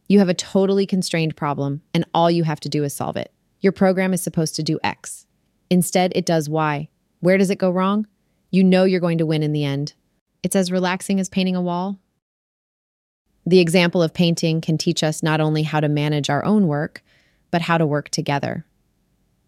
You 0.08 0.18
have 0.20 0.28
a 0.28 0.34
totally 0.34 0.86
constrained 0.86 1.36
problem, 1.36 1.82
and 1.92 2.04
all 2.14 2.30
you 2.30 2.44
have 2.44 2.60
to 2.60 2.68
do 2.68 2.82
is 2.82 2.94
solve 2.94 3.16
it. 3.16 3.32
Your 3.60 3.72
program 3.72 4.14
is 4.14 4.22
supposed 4.22 4.56
to 4.56 4.62
do 4.62 4.80
X. 4.82 5.26
Instead, 5.70 6.12
it 6.16 6.24
does 6.24 6.48
Y. 6.48 6.88
Where 7.20 7.38
does 7.38 7.50
it 7.50 7.58
go 7.58 7.70
wrong? 7.70 8.06
You 8.50 8.64
know 8.64 8.84
you're 8.84 9.00
going 9.00 9.18
to 9.18 9.26
win 9.26 9.42
in 9.42 9.52
the 9.52 9.64
end. 9.64 9.94
It's 10.42 10.56
as 10.56 10.72
relaxing 10.72 11.18
as 11.20 11.28
painting 11.28 11.56
a 11.56 11.62
wall. 11.62 11.98
The 13.44 13.60
example 13.60 14.02
of 14.02 14.14
painting 14.14 14.60
can 14.60 14.78
teach 14.78 15.02
us 15.02 15.22
not 15.22 15.40
only 15.40 15.62
how 15.62 15.80
to 15.80 15.88
manage 15.88 16.30
our 16.30 16.44
own 16.44 16.66
work, 16.66 17.02
but 17.50 17.62
how 17.62 17.78
to 17.78 17.86
work 17.86 18.10
together. 18.10 18.64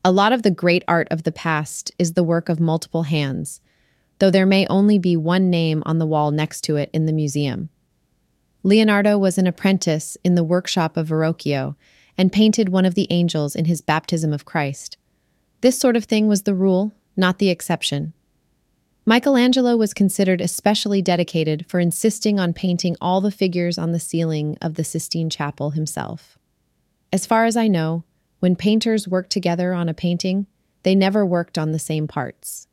A 0.05 0.11
lot 0.11 0.33
of 0.33 0.43
the 0.43 0.51
great 0.51 0.83
art 0.89 1.07
of 1.11 1.25
the 1.25 1.33
past 1.33 1.93
is 1.99 2.15
the 2.15 2.25
work 2.25 2.49
of 2.49 2.59
multiple 2.59 3.03
hands, 3.03 3.61
though 4.19 4.31
there 4.31 4.47
may 4.47 4.67
only 4.69 4.99
be 4.99 5.17
one 5.17 5.51
name 5.51 5.83
on 5.85 5.99
the 5.99 6.07
wall 6.07 6.31
next 6.31 6.63
to 6.63 6.77
it 6.77 6.89
in 6.93 7.05
the 7.05 7.13
museum. 7.13 7.69
Leonardo 8.63 9.19
was 9.19 9.39
an 9.39 9.47
apprentice 9.47 10.17
in 10.25 10.35
the 10.35 10.45
workshop 10.45 10.97
of 10.97 11.09
Verrocchio 11.09 11.77
and 12.17 12.33
painted 12.33 12.69
one 12.69 12.85
of 12.85 12.95
the 12.95 13.07
angels 13.11 13.55
in 13.55 13.67
his 13.67 13.81
baptism 13.81 14.33
of 14.33 14.45
Christ. 14.45 14.97
This 15.61 15.79
sort 15.79 15.97
of 15.97 16.05
thing 16.05 16.27
was 16.27 16.43
the 16.43 16.55
rule, 16.55 16.93
not 17.17 17.39
the 17.39 17.51
exception. 17.51 18.13
Michelangelo 19.07 19.77
was 19.77 19.95
considered 19.95 20.41
especially 20.41 21.03
dedicated 21.03 21.67
for 21.67 21.81
insisting 21.81 22.39
on 22.39 22.53
painting 22.53 22.97
all 23.01 23.21
the 23.21 23.31
figures 23.31 23.79
on 23.79 23.93
the 23.93 24.01
ceiling 24.01 24.57
of 24.61 24.75
the 24.75 24.85
Sistine 24.85 25.31
Chapel 25.31 25.71
himself. 25.71 26.39
As 27.13 27.27
far 27.27 27.45
as 27.45 27.57
I 27.57 27.67
know, 27.67 28.05
when 28.39 28.57
painters 28.57 29.09
worked 29.09 29.31
together 29.31 29.73
on 29.73 29.89
a 29.89 29.95
painting, 29.95 30.47
they 30.83 30.95
never 30.95 31.27
worked 31.27 31.59
on 31.59 31.73
the 31.73 31.79
same 31.79 32.07
parts. 32.07 32.69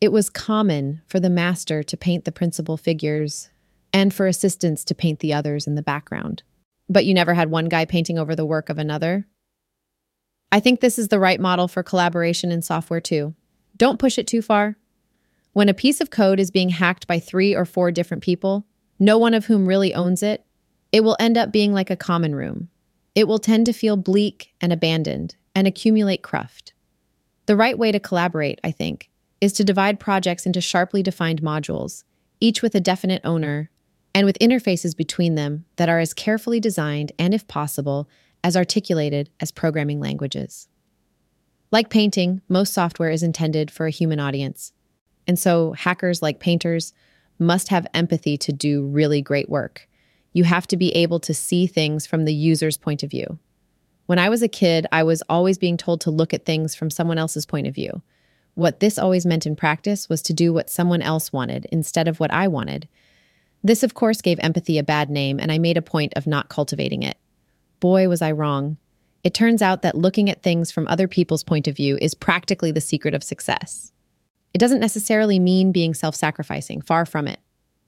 It 0.00 0.12
was 0.12 0.30
common 0.30 1.00
for 1.06 1.18
the 1.18 1.30
master 1.30 1.82
to 1.82 1.96
paint 1.96 2.24
the 2.24 2.32
principal 2.32 2.76
figures 2.76 3.50
and 3.92 4.12
for 4.12 4.26
assistants 4.26 4.84
to 4.84 4.94
paint 4.94 5.20
the 5.20 5.32
others 5.32 5.66
in 5.66 5.74
the 5.74 5.82
background. 5.82 6.42
But 6.88 7.04
you 7.04 7.14
never 7.14 7.34
had 7.34 7.50
one 7.50 7.66
guy 7.66 7.84
painting 7.84 8.18
over 8.18 8.36
the 8.36 8.46
work 8.46 8.68
of 8.68 8.78
another? 8.78 9.26
I 10.52 10.60
think 10.60 10.80
this 10.80 10.98
is 10.98 11.08
the 11.08 11.18
right 11.18 11.40
model 11.40 11.68
for 11.68 11.82
collaboration 11.82 12.52
in 12.52 12.62
software 12.62 13.00
too. 13.00 13.34
Don't 13.78 13.98
push 13.98 14.18
it 14.18 14.26
too 14.26 14.42
far. 14.42 14.76
When 15.52 15.68
a 15.68 15.74
piece 15.74 16.00
of 16.00 16.10
code 16.10 16.38
is 16.38 16.50
being 16.50 16.68
hacked 16.68 17.06
by 17.06 17.18
three 17.18 17.54
or 17.54 17.64
four 17.64 17.90
different 17.90 18.22
people, 18.22 18.66
no 18.98 19.16
one 19.18 19.34
of 19.34 19.46
whom 19.46 19.66
really 19.66 19.94
owns 19.94 20.22
it, 20.22 20.44
it 20.92 21.02
will 21.02 21.16
end 21.18 21.38
up 21.38 21.52
being 21.52 21.72
like 21.72 21.90
a 21.90 21.96
common 21.96 22.34
room. 22.34 22.68
It 23.14 23.26
will 23.26 23.38
tend 23.38 23.66
to 23.66 23.72
feel 23.72 23.96
bleak 23.96 24.52
and 24.60 24.72
abandoned 24.72 25.36
and 25.54 25.66
accumulate 25.66 26.22
cruft. 26.22 26.72
The 27.46 27.56
right 27.56 27.78
way 27.78 27.92
to 27.92 28.00
collaborate, 28.00 28.60
I 28.62 28.70
think, 28.70 29.10
is 29.40 29.52
to 29.54 29.64
divide 29.64 30.00
projects 30.00 30.46
into 30.46 30.60
sharply 30.60 31.02
defined 31.02 31.42
modules, 31.42 32.04
each 32.40 32.62
with 32.62 32.74
a 32.74 32.80
definite 32.80 33.22
owner, 33.24 33.70
and 34.14 34.26
with 34.26 34.38
interfaces 34.38 34.96
between 34.96 35.34
them 35.34 35.64
that 35.76 35.88
are 35.88 36.00
as 36.00 36.14
carefully 36.14 36.60
designed 36.60 37.12
and, 37.18 37.32
if 37.32 37.46
possible, 37.46 38.08
as 38.42 38.56
articulated 38.56 39.30
as 39.40 39.50
programming 39.50 40.00
languages. 40.00 40.68
Like 41.70 41.90
painting, 41.90 42.40
most 42.48 42.72
software 42.72 43.10
is 43.10 43.22
intended 43.22 43.70
for 43.70 43.86
a 43.86 43.90
human 43.90 44.20
audience. 44.20 44.72
And 45.26 45.38
so 45.38 45.72
hackers, 45.72 46.22
like 46.22 46.40
painters, 46.40 46.94
must 47.38 47.68
have 47.68 47.86
empathy 47.92 48.36
to 48.38 48.52
do 48.52 48.86
really 48.86 49.20
great 49.20 49.48
work. 49.48 49.88
You 50.32 50.44
have 50.44 50.66
to 50.68 50.76
be 50.76 50.94
able 50.94 51.20
to 51.20 51.34
see 51.34 51.66
things 51.66 52.06
from 52.06 52.24
the 52.24 52.34
user's 52.34 52.76
point 52.76 53.02
of 53.02 53.10
view. 53.10 53.38
When 54.06 54.18
I 54.18 54.30
was 54.30 54.42
a 54.42 54.48
kid, 54.48 54.86
I 54.90 55.02
was 55.02 55.22
always 55.28 55.58
being 55.58 55.76
told 55.76 56.00
to 56.02 56.10
look 56.10 56.32
at 56.32 56.46
things 56.46 56.74
from 56.74 56.90
someone 56.90 57.18
else's 57.18 57.44
point 57.44 57.66
of 57.66 57.74
view. 57.74 58.02
What 58.54 58.80
this 58.80 58.98
always 58.98 59.26
meant 59.26 59.46
in 59.46 59.54
practice 59.54 60.08
was 60.08 60.22
to 60.22 60.32
do 60.32 60.52
what 60.52 60.70
someone 60.70 61.02
else 61.02 61.32
wanted 61.32 61.66
instead 61.70 62.08
of 62.08 62.18
what 62.18 62.32
I 62.32 62.48
wanted. 62.48 62.88
This, 63.62 63.82
of 63.82 63.94
course, 63.94 64.22
gave 64.22 64.38
empathy 64.40 64.78
a 64.78 64.82
bad 64.82 65.10
name, 65.10 65.38
and 65.38 65.52
I 65.52 65.58
made 65.58 65.76
a 65.76 65.82
point 65.82 66.14
of 66.16 66.26
not 66.26 66.48
cultivating 66.48 67.02
it. 67.02 67.18
Boy, 67.80 68.08
was 68.08 68.22
I 68.22 68.32
wrong. 68.32 68.78
It 69.28 69.34
turns 69.34 69.60
out 69.60 69.82
that 69.82 69.94
looking 69.94 70.30
at 70.30 70.42
things 70.42 70.70
from 70.70 70.88
other 70.88 71.06
people's 71.06 71.44
point 71.44 71.68
of 71.68 71.76
view 71.76 71.98
is 72.00 72.14
practically 72.14 72.72
the 72.72 72.80
secret 72.80 73.12
of 73.12 73.22
success. 73.22 73.92
It 74.54 74.58
doesn't 74.58 74.80
necessarily 74.80 75.38
mean 75.38 75.70
being 75.70 75.92
self 75.92 76.14
sacrificing, 76.14 76.80
far 76.80 77.04
from 77.04 77.28
it. 77.28 77.38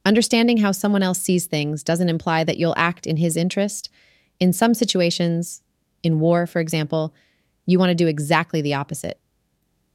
Understanding 0.04 0.58
how 0.58 0.72
someone 0.72 1.02
else 1.02 1.18
sees 1.18 1.46
things 1.46 1.82
doesn't 1.82 2.10
imply 2.10 2.44
that 2.44 2.58
you'll 2.58 2.74
act 2.76 3.06
in 3.06 3.16
his 3.16 3.38
interest. 3.38 3.88
In 4.38 4.52
some 4.52 4.74
situations, 4.74 5.62
in 6.02 6.20
war, 6.20 6.46
for 6.46 6.60
example, 6.60 7.14
you 7.64 7.78
want 7.78 7.88
to 7.88 7.94
do 7.94 8.06
exactly 8.06 8.60
the 8.60 8.74
opposite. 8.74 9.18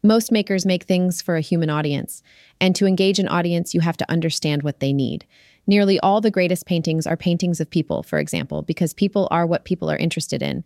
Most 0.02 0.32
makers 0.32 0.66
make 0.66 0.86
things 0.86 1.22
for 1.22 1.36
a 1.36 1.42
human 1.42 1.70
audience, 1.70 2.24
and 2.60 2.76
to 2.76 2.88
engage 2.88 3.20
an 3.20 3.28
audience, 3.28 3.76
you 3.76 3.82
have 3.82 3.98
to 3.98 4.12
understand 4.12 4.64
what 4.64 4.80
they 4.80 4.94
need. 4.94 5.28
Nearly 5.68 6.00
all 6.00 6.22
the 6.22 6.32
greatest 6.32 6.66
paintings 6.66 7.06
are 7.06 7.16
paintings 7.16 7.62
of 7.62 7.70
people, 7.70 8.02
for 8.02 8.18
example, 8.18 8.64
because 8.64 8.96
people 8.96 9.28
are 9.30 9.46
what 9.46 9.64
people 9.64 9.92
are 9.92 9.98
interested 9.98 10.42
in. 10.42 10.64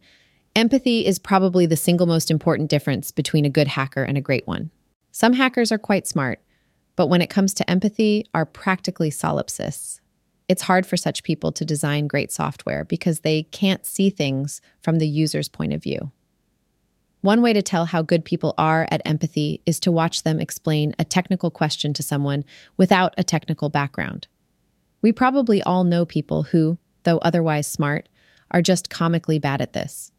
Empathy 0.56 1.06
is 1.06 1.20
probably 1.20 1.66
the 1.66 1.76
single 1.76 2.08
most 2.08 2.32
important 2.32 2.70
difference 2.70 3.12
between 3.12 3.46
a 3.46 3.50
good 3.50 3.68
hacker 3.68 4.04
and 4.04 4.18
a 4.18 4.22
great 4.22 4.48
one. 4.48 4.72
Some 5.12 5.34
hackers 5.34 5.72
are 5.72 5.78
quite 5.78 6.08
smart, 6.08 6.42
but 6.96 7.08
when 7.08 7.22
it 7.22 7.30
comes 7.30 7.54
to 7.54 7.70
empathy, 7.70 8.26
are 8.34 8.46
practically 8.46 9.10
solipsists. 9.10 10.02
It's 10.48 10.64
hard 10.64 10.86
for 10.86 10.98
such 10.98 11.24
people 11.24 11.52
to 11.52 11.64
design 11.64 12.08
great 12.08 12.32
software 12.32 12.84
because 12.84 13.20
they 13.20 13.44
can't 13.44 13.86
see 13.86 14.10
things 14.10 14.62
from 14.82 14.98
the 14.98 15.08
user's 15.08 15.48
point 15.48 15.74
of 15.74 15.84
view. 15.84 16.12
One 17.22 17.42
way 17.42 17.54
to 17.54 17.62
tell 17.62 17.86
how 17.86 18.02
good 18.02 18.26
people 18.26 18.56
are 18.58 18.88
at 18.90 19.02
empathy 19.06 19.62
is 19.66 19.80
to 19.82 19.92
watch 19.92 20.24
them 20.24 20.40
explain 20.40 20.96
a 20.98 21.06
technical 21.06 21.52
question 21.52 21.94
to 21.94 22.04
someone 22.04 22.46
without 22.78 23.14
a 23.18 23.24
technical 23.24 23.70
background. 23.70 24.28
We 25.02 25.12
probably 25.12 25.62
all 25.62 25.84
know 25.84 26.06
people 26.06 26.44
who, 26.44 26.78
though 27.04 27.20
otherwise 27.20 27.68
smart, 27.68 28.10
are 28.52 28.62
just 28.62 28.90
comically 28.90 29.38
bad 29.38 29.62
at 29.62 29.74
this. 29.74 30.12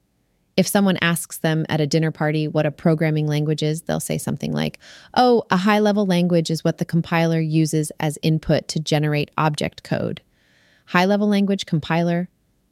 If 0.60 0.68
someone 0.68 0.98
asks 1.00 1.38
them 1.38 1.64
at 1.70 1.80
a 1.80 1.86
dinner 1.86 2.10
party 2.10 2.46
what 2.46 2.66
a 2.66 2.70
programming 2.70 3.26
language 3.26 3.62
is, 3.62 3.80
they'll 3.80 3.98
say 3.98 4.18
something 4.18 4.52
like, 4.52 4.78
Oh, 5.14 5.42
a 5.50 5.56
high 5.56 5.78
level 5.78 6.04
language 6.04 6.50
is 6.50 6.62
what 6.62 6.76
the 6.76 6.84
compiler 6.84 7.40
uses 7.40 7.90
as 7.98 8.18
input 8.20 8.68
to 8.68 8.78
generate 8.78 9.30
object 9.38 9.84
code. 9.84 10.20
High 10.84 11.06
level 11.06 11.28
language, 11.28 11.64
compiler, 11.64 12.28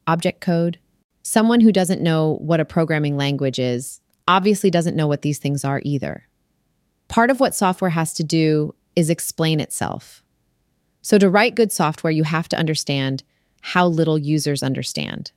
object 0.06 0.42
code. 0.42 0.78
Someone 1.22 1.60
who 1.60 1.72
doesn't 1.72 2.02
know 2.02 2.36
what 2.42 2.60
a 2.60 2.66
programming 2.66 3.16
language 3.16 3.58
is 3.58 4.02
obviously 4.28 4.70
doesn't 4.70 4.94
know 4.94 5.06
what 5.06 5.22
these 5.22 5.38
things 5.38 5.64
are 5.64 5.80
either. 5.82 6.28
Part 7.08 7.30
of 7.30 7.40
what 7.40 7.54
software 7.54 7.92
has 7.92 8.12
to 8.12 8.22
do 8.22 8.74
is 8.96 9.08
explain 9.08 9.60
itself. 9.60 10.22
So, 11.00 11.16
to 11.16 11.30
write 11.30 11.54
good 11.54 11.72
software, 11.72 12.10
you 12.10 12.24
have 12.24 12.50
to 12.50 12.58
understand 12.58 13.22
how 13.62 13.86
little 13.86 14.18
users 14.18 14.62
understand. 14.62 15.32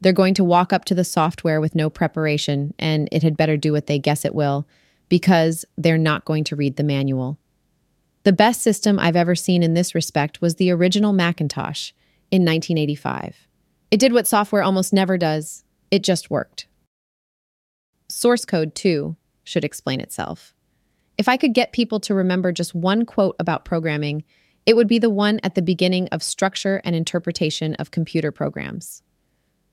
They're 0.00 0.12
going 0.12 0.34
to 0.34 0.44
walk 0.44 0.72
up 0.72 0.84
to 0.86 0.94
the 0.94 1.04
software 1.04 1.60
with 1.60 1.74
no 1.74 1.88
preparation, 1.88 2.74
and 2.78 3.08
it 3.12 3.22
had 3.22 3.36
better 3.36 3.56
do 3.56 3.72
what 3.72 3.86
they 3.86 3.98
guess 3.98 4.24
it 4.24 4.34
will, 4.34 4.66
because 5.08 5.64
they're 5.76 5.98
not 5.98 6.24
going 6.24 6.44
to 6.44 6.56
read 6.56 6.76
the 6.76 6.84
manual. 6.84 7.38
The 8.24 8.32
best 8.32 8.60
system 8.60 8.98
I've 8.98 9.16
ever 9.16 9.34
seen 9.34 9.62
in 9.62 9.74
this 9.74 9.94
respect 9.94 10.40
was 10.40 10.56
the 10.56 10.70
original 10.70 11.12
Macintosh 11.12 11.92
in 12.30 12.42
1985. 12.42 13.46
It 13.90 14.00
did 14.00 14.12
what 14.12 14.26
software 14.26 14.62
almost 14.62 14.92
never 14.92 15.16
does 15.16 15.64
it 15.90 16.02
just 16.02 16.30
worked. 16.30 16.66
Source 18.08 18.44
code, 18.44 18.74
too, 18.74 19.16
should 19.44 19.64
explain 19.64 20.00
itself. 20.00 20.54
If 21.18 21.28
I 21.28 21.36
could 21.36 21.54
get 21.54 21.72
people 21.72 22.00
to 22.00 22.14
remember 22.14 22.52
just 22.52 22.74
one 22.74 23.06
quote 23.06 23.36
about 23.38 23.64
programming, 23.64 24.24
it 24.66 24.76
would 24.76 24.88
be 24.88 24.98
the 24.98 25.10
one 25.10 25.40
at 25.42 25.54
the 25.54 25.62
beginning 25.62 26.08
of 26.08 26.22
Structure 26.22 26.80
and 26.84 26.94
Interpretation 26.96 27.74
of 27.74 27.92
Computer 27.92 28.32
Programs. 28.32 29.02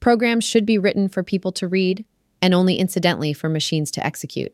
Programs 0.04 0.44
should 0.44 0.66
be 0.66 0.78
written 0.78 1.08
for 1.08 1.24
people 1.24 1.54
to 1.54 1.66
read 1.66 2.04
and 2.42 2.54
only 2.54 2.76
incidentally 2.76 3.32
for 3.32 3.48
machines 3.48 3.90
to 3.90 4.06
execute. 4.06 4.54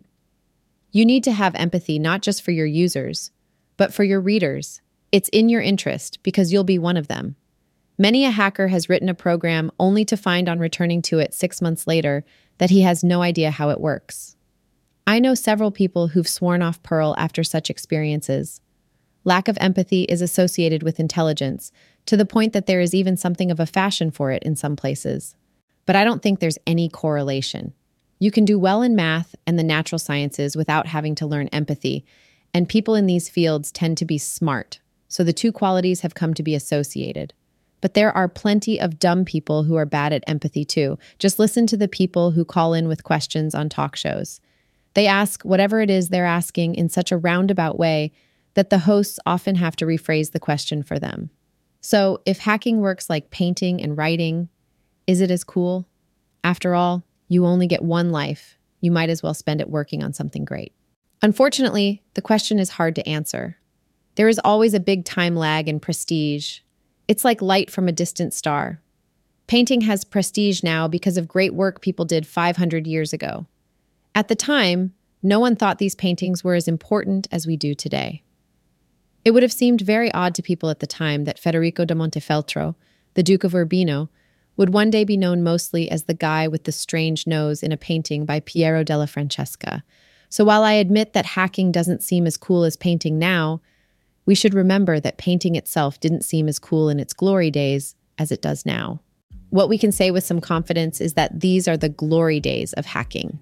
You 0.91 1.03
need 1.05 1.23
to 1.23 1.31
have 1.31 1.55
empathy 1.55 1.97
not 1.97 2.21
just 2.21 2.43
for 2.43 2.51
your 2.51 2.67
users, 2.67 3.31
but 3.75 3.91
for 3.91 4.03
your 4.03 4.21
readers. 4.21 4.79
It's 5.11 5.27
in 5.29 5.49
your 5.49 5.61
interest 5.61 6.19
because 6.21 6.53
you'll 6.53 6.63
be 6.65 6.77
one 6.77 6.97
of 6.97 7.07
them. 7.07 7.35
Many 7.97 8.25
a 8.25 8.29
hacker 8.29 8.67
has 8.67 8.89
written 8.89 9.09
a 9.09 9.15
program 9.15 9.71
only 9.79 10.05
to 10.05 10.15
find 10.15 10.47
on 10.47 10.59
returning 10.59 11.01
to 11.01 11.17
it 11.17 11.33
six 11.33 11.63
months 11.63 11.87
later 11.87 12.23
that 12.59 12.69
he 12.69 12.81
has 12.81 13.03
no 13.03 13.23
idea 13.23 13.49
how 13.49 13.71
it 13.71 13.81
works. 13.81 14.35
I 15.07 15.17
know 15.17 15.33
several 15.33 15.71
people 15.71 16.09
who've 16.09 16.27
sworn 16.27 16.61
off 16.61 16.83
Perl 16.83 17.15
after 17.17 17.43
such 17.43 17.71
experiences. 17.71 18.61
Lack 19.23 19.47
of 19.47 19.57
empathy 19.59 20.03
is 20.03 20.21
associated 20.21 20.83
with 20.83 20.99
intelligence, 20.99 21.71
to 22.05 22.15
the 22.15 22.23
point 22.23 22.53
that 22.53 22.67
there 22.67 22.81
is 22.81 22.93
even 22.93 23.17
something 23.17 23.49
of 23.49 23.59
a 23.59 23.65
fashion 23.65 24.11
for 24.11 24.29
it 24.29 24.43
in 24.43 24.55
some 24.55 24.75
places. 24.75 25.35
But 25.89 25.95
I 25.95 26.03
don't 26.03 26.21
think 26.21 26.37
there's 26.37 26.59
any 26.67 26.87
correlation. 26.87 27.73
You 28.19 28.29
can 28.29 28.45
do 28.45 28.59
well 28.59 28.83
in 28.83 28.95
math 28.95 29.33
and 29.47 29.57
the 29.57 29.63
natural 29.63 29.97
sciences 29.97 30.55
without 30.55 30.85
having 30.85 31.15
to 31.15 31.25
learn 31.25 31.47
empathy, 31.47 32.05
and 32.53 32.69
people 32.69 32.93
in 32.93 33.07
these 33.07 33.27
fields 33.27 33.71
tend 33.71 33.97
to 33.97 34.05
be 34.05 34.19
smart, 34.19 34.81
so 35.07 35.23
the 35.23 35.33
two 35.33 35.51
qualities 35.51 36.01
have 36.01 36.13
come 36.13 36.35
to 36.35 36.43
be 36.43 36.53
associated. 36.53 37.33
But 37.81 37.95
there 37.95 38.15
are 38.15 38.27
plenty 38.27 38.79
of 38.79 38.99
dumb 38.99 39.25
people 39.25 39.63
who 39.63 39.77
are 39.77 39.85
bad 39.87 40.13
at 40.13 40.23
empathy 40.27 40.63
too. 40.63 40.99
Just 41.17 41.39
listen 41.39 41.65
to 41.65 41.75
the 41.75 41.87
people 41.87 42.29
who 42.29 42.45
call 42.45 42.75
in 42.75 42.87
with 42.87 43.03
questions 43.03 43.55
on 43.55 43.67
talk 43.67 43.95
shows. 43.95 44.41
They 44.93 45.07
ask 45.07 45.41
whatever 45.41 45.81
it 45.81 45.89
is 45.89 46.09
they're 46.09 46.23
asking 46.23 46.75
in 46.75 46.89
such 46.89 47.11
a 47.11 47.17
roundabout 47.17 47.79
way 47.79 48.11
that 48.53 48.69
the 48.69 48.77
hosts 48.77 49.17
often 49.25 49.55
have 49.55 49.75
to 49.77 49.87
rephrase 49.87 50.33
the 50.33 50.39
question 50.39 50.83
for 50.83 50.99
them. 50.99 51.31
So, 51.81 52.21
if 52.27 52.37
hacking 52.37 52.79
works 52.79 53.09
like 53.09 53.31
painting 53.31 53.81
and 53.81 53.97
writing, 53.97 54.49
is 55.09 55.21
it 55.21 55.31
as 55.31 55.43
cool? 55.43 55.87
After 56.43 56.75
all, 56.75 57.03
you 57.27 57.43
only 57.43 57.65
get 57.65 57.81
one 57.81 58.11
life. 58.11 58.59
You 58.79 58.91
might 58.91 59.09
as 59.09 59.23
well 59.23 59.33
spend 59.33 59.59
it 59.59 59.67
working 59.67 60.03
on 60.03 60.13
something 60.13 60.45
great. 60.45 60.71
Unfortunately, 61.23 62.03
the 62.13 62.21
question 62.21 62.59
is 62.59 62.69
hard 62.69 62.93
to 62.93 63.09
answer. 63.09 63.57
There 64.17 64.29
is 64.29 64.39
always 64.45 64.75
a 64.75 64.79
big 64.79 65.05
time 65.05 65.35
lag 65.35 65.67
in 65.67 65.79
prestige. 65.79 66.59
It's 67.07 67.25
like 67.25 67.41
light 67.41 67.71
from 67.71 67.87
a 67.87 67.91
distant 67.91 68.35
star. 68.35 68.83
Painting 69.47 69.81
has 69.81 70.03
prestige 70.03 70.61
now 70.61 70.87
because 70.87 71.17
of 71.17 71.27
great 71.27 71.55
work 71.55 71.81
people 71.81 72.05
did 72.05 72.27
500 72.27 72.85
years 72.85 73.11
ago. 73.11 73.47
At 74.13 74.27
the 74.27 74.35
time, 74.35 74.93
no 75.23 75.39
one 75.39 75.55
thought 75.55 75.79
these 75.79 75.95
paintings 75.95 76.43
were 76.43 76.53
as 76.53 76.67
important 76.67 77.27
as 77.31 77.47
we 77.47 77.57
do 77.57 77.73
today. 77.73 78.21
It 79.25 79.31
would 79.31 79.41
have 79.41 79.51
seemed 79.51 79.81
very 79.81 80.11
odd 80.13 80.35
to 80.35 80.43
people 80.43 80.69
at 80.69 80.81
the 80.81 80.87
time 80.87 81.23
that 81.23 81.39
Federico 81.39 81.83
da 81.83 81.95
Montefeltro, 81.95 82.75
the 83.15 83.23
Duke 83.23 83.43
of 83.43 83.55
Urbino, 83.55 84.11
would 84.59 84.73
one 84.73 84.89
day 84.89 85.05
be 85.05 85.15
known 85.15 85.41
mostly 85.41 85.89
as 85.89 86.03
the 86.03 86.13
guy 86.13 86.45
with 86.45 86.65
the 86.65 86.71
strange 86.73 87.25
nose 87.25 87.63
in 87.63 87.71
a 87.71 87.77
painting 87.77 88.25
by 88.25 88.41
Piero 88.41 88.83
della 88.83 89.07
Francesca. 89.07 89.85
So 90.27 90.43
while 90.43 90.65
I 90.65 90.73
admit 90.73 91.13
that 91.13 91.25
hacking 91.25 91.71
doesn't 91.71 92.03
seem 92.03 92.27
as 92.27 92.35
cool 92.35 92.65
as 92.65 92.75
painting 92.75 93.17
now, 93.17 93.61
we 94.25 94.35
should 94.35 94.53
remember 94.53 94.99
that 94.99 95.17
painting 95.17 95.55
itself 95.55 95.97
didn't 96.01 96.25
seem 96.25 96.49
as 96.49 96.59
cool 96.59 96.89
in 96.89 96.99
its 96.99 97.13
glory 97.13 97.49
days 97.49 97.95
as 98.17 98.33
it 98.33 98.41
does 98.41 98.65
now. 98.65 98.99
What 99.49 99.69
we 99.69 99.77
can 99.77 99.93
say 99.93 100.11
with 100.11 100.25
some 100.25 100.41
confidence 100.41 100.99
is 100.99 101.13
that 101.13 101.39
these 101.39 101.65
are 101.69 101.77
the 101.77 101.87
glory 101.87 102.41
days 102.41 102.73
of 102.73 102.85
hacking. 102.85 103.39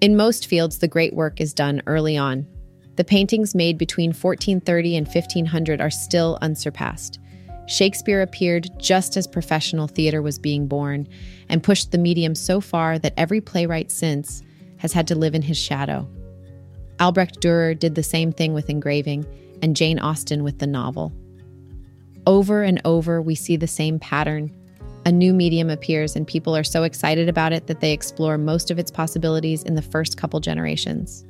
In 0.00 0.16
most 0.16 0.46
fields, 0.46 0.78
the 0.78 0.88
great 0.88 1.12
work 1.12 1.38
is 1.38 1.52
done 1.52 1.82
early 1.86 2.16
on, 2.16 2.46
the 2.96 3.04
paintings 3.04 3.54
made 3.54 3.76
between 3.76 4.08
1430 4.08 4.96
and 4.96 5.06
1500 5.06 5.82
are 5.82 5.90
still 5.90 6.38
unsurpassed. 6.40 7.20
Shakespeare 7.70 8.20
appeared 8.20 8.68
just 8.78 9.16
as 9.16 9.28
professional 9.28 9.86
theater 9.86 10.22
was 10.22 10.40
being 10.40 10.66
born 10.66 11.06
and 11.48 11.62
pushed 11.62 11.92
the 11.92 11.98
medium 11.98 12.34
so 12.34 12.60
far 12.60 12.98
that 12.98 13.14
every 13.16 13.40
playwright 13.40 13.92
since 13.92 14.42
has 14.78 14.92
had 14.92 15.06
to 15.06 15.14
live 15.14 15.36
in 15.36 15.42
his 15.42 15.56
shadow. 15.56 16.08
Albrecht 16.98 17.40
Dürer 17.40 17.78
did 17.78 17.94
the 17.94 18.02
same 18.02 18.32
thing 18.32 18.54
with 18.54 18.70
engraving, 18.70 19.24
and 19.62 19.76
Jane 19.76 20.00
Austen 20.00 20.42
with 20.42 20.58
the 20.58 20.66
novel. 20.66 21.12
Over 22.26 22.64
and 22.64 22.80
over, 22.84 23.22
we 23.22 23.36
see 23.36 23.56
the 23.56 23.68
same 23.68 24.00
pattern. 24.00 24.50
A 25.06 25.12
new 25.12 25.32
medium 25.32 25.70
appears, 25.70 26.16
and 26.16 26.26
people 26.26 26.56
are 26.56 26.64
so 26.64 26.82
excited 26.82 27.28
about 27.28 27.52
it 27.52 27.68
that 27.68 27.78
they 27.78 27.92
explore 27.92 28.36
most 28.36 28.72
of 28.72 28.80
its 28.80 28.90
possibilities 28.90 29.62
in 29.62 29.76
the 29.76 29.82
first 29.82 30.16
couple 30.16 30.40
generations. 30.40 31.24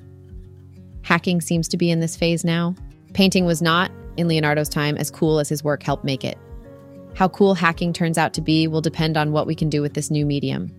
Hacking 1.02 1.42
seems 1.42 1.68
to 1.68 1.76
be 1.76 1.90
in 1.90 2.00
this 2.00 2.16
phase 2.16 2.46
now. 2.46 2.74
Painting 3.12 3.44
was 3.44 3.60
not, 3.60 3.90
in 4.16 4.28
Leonardo's 4.28 4.68
time, 4.68 4.96
as 4.96 5.10
cool 5.10 5.38
as 5.38 5.48
his 5.48 5.64
work 5.64 5.82
helped 5.82 6.04
make 6.04 6.24
it. 6.24 6.38
How 7.14 7.28
cool 7.28 7.54
hacking 7.54 7.92
turns 7.92 8.18
out 8.18 8.34
to 8.34 8.40
be 8.40 8.68
will 8.68 8.80
depend 8.80 9.16
on 9.16 9.32
what 9.32 9.46
we 9.46 9.54
can 9.54 9.68
do 9.68 9.82
with 9.82 9.94
this 9.94 10.10
new 10.10 10.24
medium. 10.24 10.70